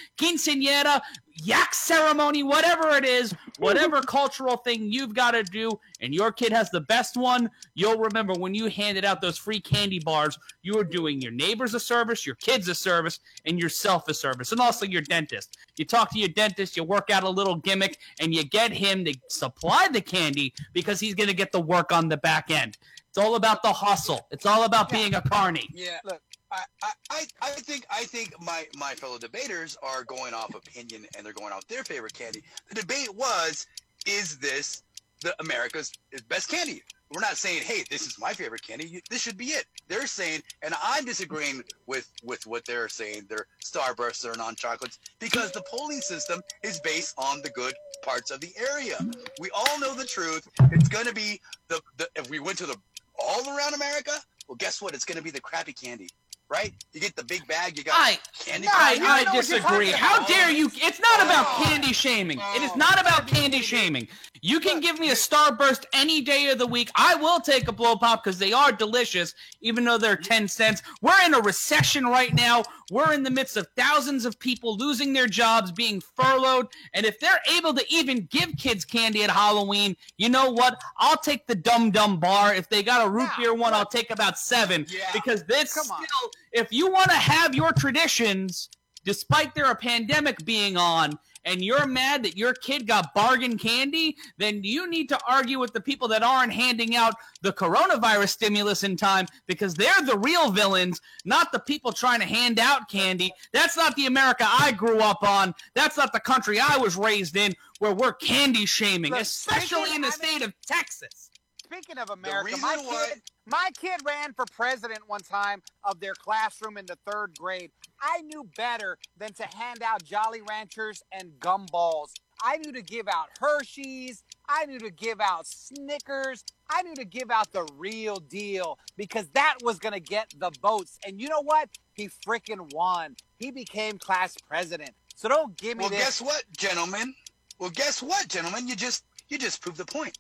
[0.89, 1.01] quinceanera,
[1.41, 5.71] yak ceremony, whatever it is, whatever cultural thing you've got to do,
[6.01, 9.61] and your kid has the best one, you'll remember when you handed out those free
[9.61, 14.09] candy bars, you were doing your neighbors a service, your kids a service, and yourself
[14.09, 15.57] a service, and also your dentist.
[15.77, 19.05] You talk to your dentist, you work out a little gimmick, and you get him
[19.05, 22.79] to supply the candy because he's going to get the work on the back end.
[23.09, 24.27] It's all about the hustle.
[24.31, 25.69] It's all about being a carny.
[25.73, 25.99] Yeah.
[26.05, 26.21] Look,
[26.51, 26.65] I,
[27.11, 31.33] I, I- think I think my, my fellow debaters are going off opinion and they're
[31.33, 32.43] going off their favorite candy.
[32.69, 33.67] The debate was,
[34.07, 34.83] is this
[35.23, 35.93] the America's
[36.29, 36.83] best candy?
[37.15, 39.03] We're not saying, hey, this is my favorite candy.
[39.11, 39.65] This should be it.
[39.89, 43.27] They're saying, and I'm disagreeing with with what they're saying.
[43.29, 48.41] They're Starbursts, they're non-chocolates, because the polling system is based on the good parts of
[48.41, 48.99] the area.
[49.41, 50.47] We all know the truth.
[50.71, 52.77] It's going to be the, the if we went to the
[53.19, 54.13] all around America.
[54.47, 54.95] Well, guess what?
[54.95, 56.09] It's going to be the crappy candy,
[56.51, 56.73] right?
[56.93, 57.77] You get the big bag.
[57.77, 58.69] You got I, candy.
[58.71, 59.91] I, know I disagree.
[59.91, 60.71] How dare you?
[60.75, 62.39] It's not about oh, candy shaming.
[62.39, 62.79] It is oh.
[62.79, 64.09] not about candy shaming.
[64.41, 66.91] You can give me a Starburst any day of the week.
[66.97, 70.83] I will take a blow pop because they are delicious, even though they're 10 cents.
[71.03, 72.63] We're in a recession right now.
[72.91, 76.69] We're in the midst of thousands of people losing their jobs, being furloughed.
[76.95, 80.81] And if they're able to even give kids candy at Halloween, you know what?
[80.99, 82.55] I'll take the Dum Dum bar.
[82.55, 84.87] If they got a root beer one, I'll take about seven.
[85.13, 88.69] Because this still, if you want to have your traditions,
[89.05, 94.17] despite there a pandemic being on, and you're mad that your kid got bargain candy,
[94.37, 98.83] then you need to argue with the people that aren't handing out the coronavirus stimulus
[98.85, 103.33] in time because they're the real villains, not the people trying to hand out candy.
[103.53, 105.55] That's not the America I grew up on.
[105.75, 110.13] That's not the country I was raised in where we're candy shaming, especially in the
[110.13, 111.28] state of Texas.
[111.71, 116.15] Speaking of America, my why- kid, my kid ran for president one time of their
[116.15, 117.71] classroom in the third grade.
[118.01, 122.15] I knew better than to hand out Jolly Ranchers and gumballs.
[122.43, 124.23] I knew to give out Hershey's.
[124.49, 126.45] I knew to give out Snickers.
[126.71, 130.51] I knew to give out the real deal because that was going to get the
[130.63, 130.99] votes.
[131.07, 131.69] And you know what?
[131.95, 133.17] He freaking won.
[133.39, 134.91] He became class president.
[135.17, 135.99] So don't give me Well, this.
[135.99, 137.15] guess what, gentlemen?
[137.59, 138.69] Well, guess what, gentlemen?
[138.69, 140.17] You just you just proved the point,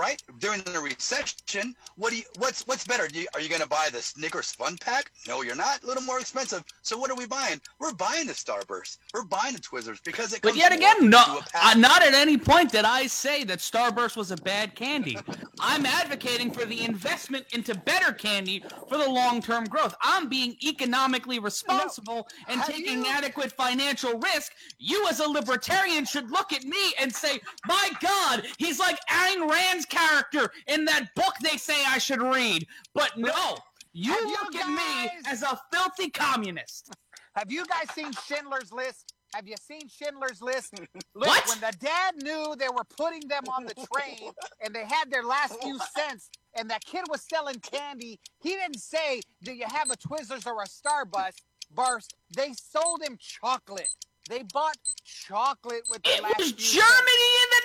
[0.00, 0.22] right?
[0.38, 3.06] During the recession, what do you what's what's better?
[3.06, 5.12] Do you, are you going to buy the Snickers Fun Pack?
[5.28, 5.82] No, you're not.
[5.82, 6.64] A little more expensive.
[6.80, 7.60] So what are we buying?
[7.78, 8.96] We're buying the Starburst.
[9.12, 10.40] We're buying the Twizzlers because it.
[10.40, 14.30] But yet again, no, uh, not at any point did I say that Starburst was
[14.30, 15.18] a bad candy.
[15.60, 19.94] I'm advocating for the investment into better candy for the long-term growth.
[20.00, 24.52] I'm being economically responsible and taking adequate financial risk.
[24.78, 29.46] You, as a libertarian, should look at me and say, "My God, he's like Ayn
[29.50, 33.58] Rand's character in that book they say I should read." But no,
[33.92, 36.92] you Have you look at me as a filthy communist.
[37.34, 39.14] Have you guys seen Schindler's List?
[39.34, 40.74] Have you seen Schindler's List?
[41.14, 41.48] Look, What?
[41.48, 45.22] When the dad knew they were putting them on the train and they had their
[45.22, 49.90] last few cents, and that kid was selling candy, he didn't say, "Do you have
[49.90, 52.14] a Twizzlers or a Starburst?" Burst.
[52.36, 53.94] They sold him chocolate.
[54.30, 57.62] They bought chocolate with their It last was Germany in the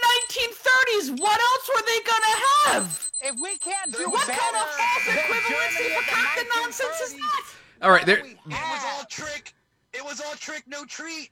[1.13, 1.19] 1930s.
[1.21, 3.09] What else were they gonna have?
[3.21, 7.01] If we can't do What better kind of false equivalency Germany for in cock nonsense
[7.01, 7.45] is that?
[7.83, 9.53] All right, there, It was all trick.
[9.93, 11.29] It was all trick, no treat.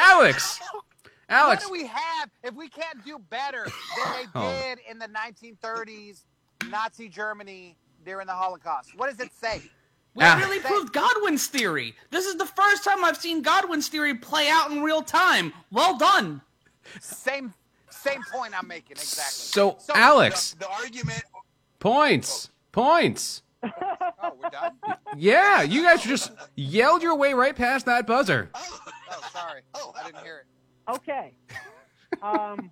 [0.00, 0.60] Alex.
[1.28, 1.64] Alex.
[1.64, 4.62] What do we have if we can't do better than they Oh.
[4.62, 6.24] did in the 1930s
[6.70, 8.96] Nazi Germany during the Holocaust?
[8.96, 9.60] What does it say?
[10.14, 10.36] We Ah.
[10.38, 11.96] really proved Godwin's theory.
[12.10, 15.52] This is the first time I've seen Godwin's theory play out in real time.
[15.72, 16.42] Well done.
[17.00, 17.54] Same
[17.90, 19.32] same point I'm making exactly.
[19.32, 21.22] So, Alex, The argument.
[21.78, 23.42] points, points.
[23.62, 23.70] Oh,
[24.42, 24.76] we're done.
[25.16, 28.50] Yeah, you guys just yelled your way right past that buzzer.
[28.54, 28.80] Oh,
[29.32, 29.62] sorry.
[29.74, 30.92] Oh, I didn't hear it.
[30.92, 31.32] Okay.
[32.22, 32.70] Um,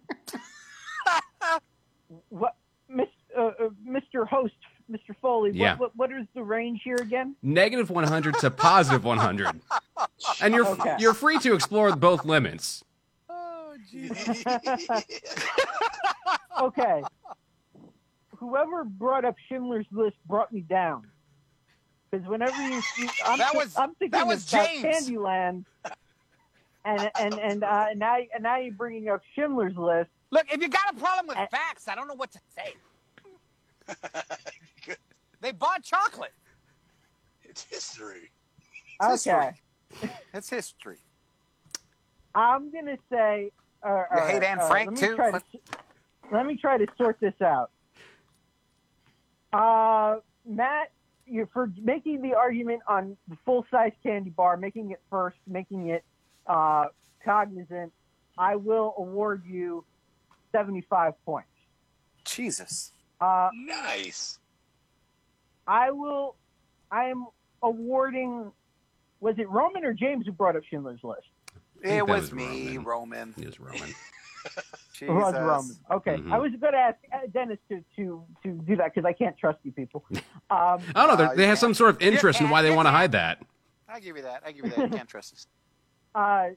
[2.28, 2.56] what,
[2.88, 3.52] Miss, uh, uh,
[3.86, 4.28] Mr.
[4.28, 4.54] Host,
[4.92, 5.14] Mr.
[5.20, 5.52] Foley?
[5.54, 5.76] Yeah.
[5.76, 7.34] What, what, what is the range here again?
[7.42, 9.60] Negative 100 to positive 100.
[10.40, 10.96] And you're Okay.
[10.98, 12.82] you're free to explore both limits.
[13.28, 15.04] Oh, jeez.
[16.60, 17.02] okay.
[18.36, 21.06] Whoever brought up Schindler's List brought me down.
[22.10, 25.08] Because whenever you, you I'm, That was- I'm thinking that was about James.
[25.08, 25.64] Candyland,
[26.84, 30.10] and and and uh, now and now you're bringing up Schindler's List.
[30.30, 32.74] Look, if you got a problem with facts, I don't know what to say.
[35.42, 36.32] they bought chocolate.
[37.42, 38.30] It's history.
[39.02, 39.50] Okay,
[40.34, 40.98] It's history.
[42.34, 43.50] I'm gonna say.
[43.82, 45.16] Uh, You all hate Anne all right, Frank, let me too?
[45.16, 45.42] Try to,
[46.32, 47.70] let me try to sort this out.
[49.52, 50.92] Uh, Matt,
[51.26, 55.88] you for making the argument on the full size candy bar, making it first, making
[55.88, 56.04] it
[56.46, 56.86] uh,
[57.24, 57.92] cognizant.
[58.38, 59.84] I will award you
[60.52, 61.48] seventy five points.
[62.24, 62.92] Jesus.
[63.20, 64.38] Uh, Nice.
[65.66, 66.36] I will.
[66.90, 67.26] I am
[67.62, 68.50] awarding.
[69.20, 71.22] Was it Roman or James who brought up Schindler's List?
[71.82, 73.34] It was, was me, Roman.
[73.38, 73.94] It was Roman.
[75.00, 75.76] It was Roman.
[75.90, 76.32] Okay, Mhm.
[76.32, 79.36] I was going to ask uh, Dennis to to to do that because I can't
[79.38, 80.04] trust you people.
[80.12, 80.18] Um,
[80.50, 81.24] I don't know.
[81.26, 83.38] No, they're- have some sort of interest in why they want to hide that.
[83.88, 84.42] I give you that.
[84.44, 84.90] I give you that.
[84.90, 85.46] You can't trust us.
[86.14, 86.48] uh,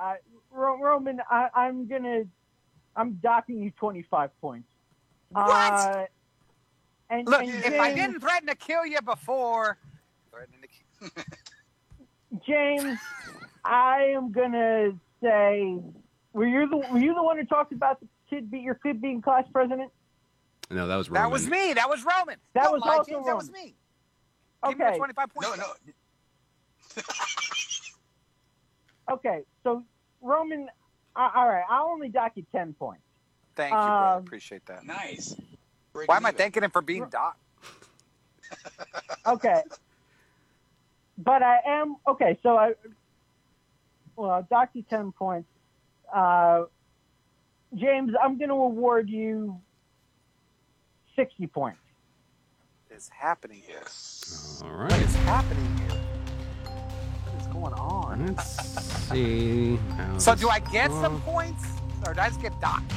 [0.00, 0.14] uh,
[0.50, 2.22] Roman, I, I'm gonna,
[2.96, 4.68] I'm docking you 25 points.
[5.30, 5.46] What?
[5.46, 6.04] Uh,
[7.10, 9.78] and, Look, and if I didn't threaten to kill you before,
[10.30, 11.24] threatening to kill.
[12.46, 12.98] James,
[13.64, 14.92] I am gonna
[15.22, 15.78] say,
[16.32, 19.00] were you the were you the one who talked about the kid be your kid
[19.00, 19.90] being class president?
[20.70, 21.22] No, that was Roman.
[21.22, 21.72] That was me.
[21.72, 22.36] That was Roman.
[22.54, 23.64] That Don't was lie, also James, That was Roman.
[23.64, 23.74] me.
[24.68, 24.92] Give me Okay.
[24.92, 25.56] the 25 points.
[25.56, 25.64] No,
[26.96, 27.02] no.
[29.10, 29.82] Okay, so
[30.20, 30.68] Roman,
[31.16, 33.02] uh, all right, I'll only dock you 10 points.
[33.56, 34.06] Thank you, bro.
[34.06, 34.84] I Um, appreciate that.
[34.84, 35.34] Nice.
[36.06, 37.36] Why am I thanking him for being Doc?
[39.26, 39.62] Okay.
[41.18, 42.38] but I am okay.
[42.42, 42.72] So I,
[44.16, 45.48] well, dock you 10 points.
[46.14, 46.64] Uh,
[47.74, 49.60] James, I'm going to award you
[51.16, 51.78] 60 points.
[52.88, 53.82] What is happening here?
[54.62, 55.02] All What right.
[55.02, 56.00] is happening here?
[57.24, 58.26] What is going on?
[58.26, 59.76] Let's see.
[59.96, 61.64] how So do I get some points,
[62.06, 62.90] or do I just get docked?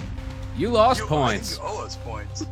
[0.57, 1.57] You lost You- points.
[1.61, 2.45] You owe us points.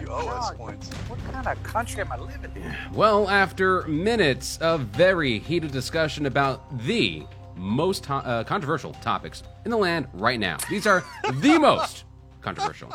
[0.00, 0.88] you owe us points.
[1.08, 2.74] What kind of country am I living in?
[2.92, 7.24] Well, after minutes of very heated discussion about the
[7.56, 11.04] most to- uh, controversial topics in the land right now, these are
[11.40, 12.04] the most
[12.40, 12.92] controversial.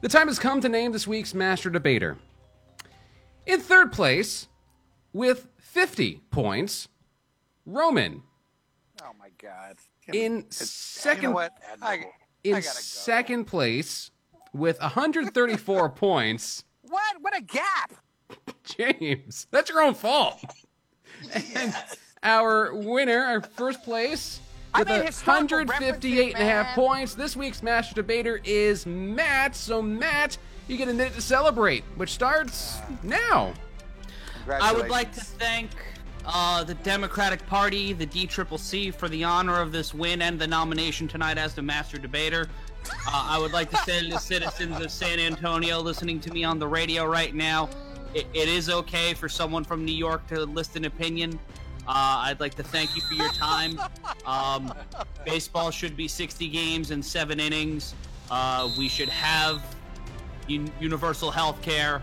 [0.00, 2.16] The time has come to name this week's master debater.
[3.46, 4.48] In third place,
[5.12, 6.88] with 50 points,
[7.66, 8.22] Roman.
[9.02, 9.76] Oh my God!
[10.12, 11.52] In second, you know what?
[11.82, 12.04] I,
[12.44, 12.60] in go.
[12.60, 14.10] second place,
[14.52, 17.16] with 134 points, What?
[17.20, 17.92] What a gap!
[18.64, 19.46] James.
[19.50, 20.40] That's your own fault.
[21.54, 21.74] And
[22.22, 24.40] our winner, our first place,
[24.76, 27.14] with made a 158 and a half points.
[27.14, 29.56] This week's master debater is Matt.
[29.56, 30.38] So, Matt,
[30.68, 33.52] you get a minute to celebrate, which starts now.
[34.48, 35.70] I would like to thank
[36.26, 41.08] uh, the Democratic Party, the DCCC, for the honor of this win and the nomination
[41.08, 42.48] tonight as the master debater.
[43.06, 46.44] Uh, I would like to say to the citizens of San Antonio listening to me
[46.44, 47.68] on the radio right now,
[48.14, 51.38] it, it is okay for someone from New York to list an opinion.
[51.86, 53.80] Uh, I'd like to thank you for your time.
[54.26, 54.72] Um,
[55.24, 57.94] baseball should be 60 games and seven innings.
[58.30, 59.62] Uh, we should have
[60.48, 62.02] un- universal health care.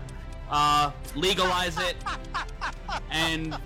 [0.50, 1.96] Uh, legalize it.
[3.10, 3.56] And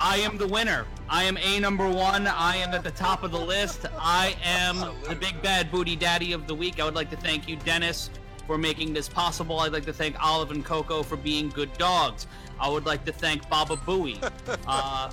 [0.00, 0.86] I am the winner.
[1.08, 2.26] I am A number one.
[2.26, 3.86] I am at the top of the list.
[3.98, 4.78] I am
[5.08, 6.80] the big bad booty daddy of the week.
[6.80, 8.10] I would like to thank you, Dennis,
[8.46, 9.60] for making this possible.
[9.60, 12.26] I'd like to thank Olive and Coco for being good dogs.
[12.58, 14.18] I would like to thank Baba Booey,
[14.66, 15.10] uh,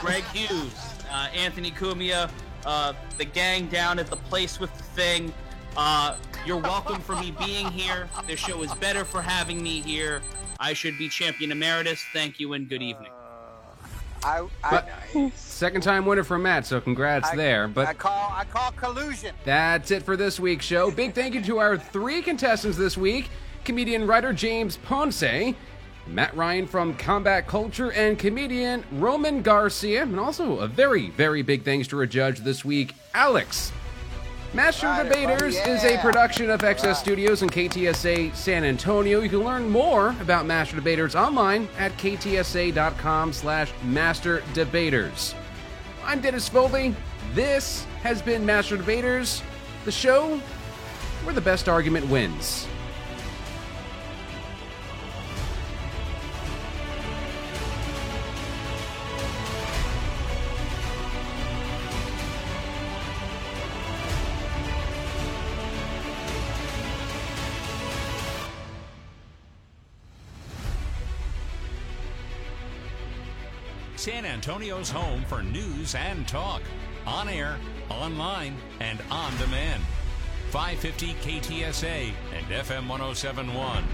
[0.00, 0.74] Greg Hughes,
[1.10, 2.30] uh, Anthony Cumia,
[2.64, 5.32] uh, the gang down at the place with the thing.
[5.76, 6.16] Uh,
[6.46, 8.08] you're welcome for me being here.
[8.26, 10.22] This show is better for having me here.
[10.60, 12.04] I should be champion emeritus.
[12.12, 13.10] Thank you and good evening.
[14.24, 17.68] I, I, Second time winner for Matt, so congrats I- there.
[17.68, 19.34] But I call I call collusion.
[19.44, 20.90] That's it for this week's show.
[20.90, 23.28] Big thank you to our three contestants this week
[23.64, 25.54] comedian writer James Ponce,
[26.08, 30.02] Matt Ryan from Combat Culture, and comedian Roman Garcia.
[30.02, 33.72] And also a very, very big thanks to our judge this week, Alex.
[34.54, 39.20] Master Right, oh, Debaters buddy, is a production of XS Studios and KTSA San Antonio.
[39.20, 45.34] You can learn more about Master Debaters online at ktsa.com slash master debaters.
[46.04, 46.94] I'm Dennis Foley.
[47.32, 49.42] This has been Master Debaters,
[49.86, 50.36] the show
[51.24, 52.66] where the best argument wins.
[74.02, 76.60] San Antonio's home for news and talk.
[77.06, 77.56] On air,
[77.88, 79.80] online, and on demand.
[80.50, 83.84] 550 KTSA and FM 1071.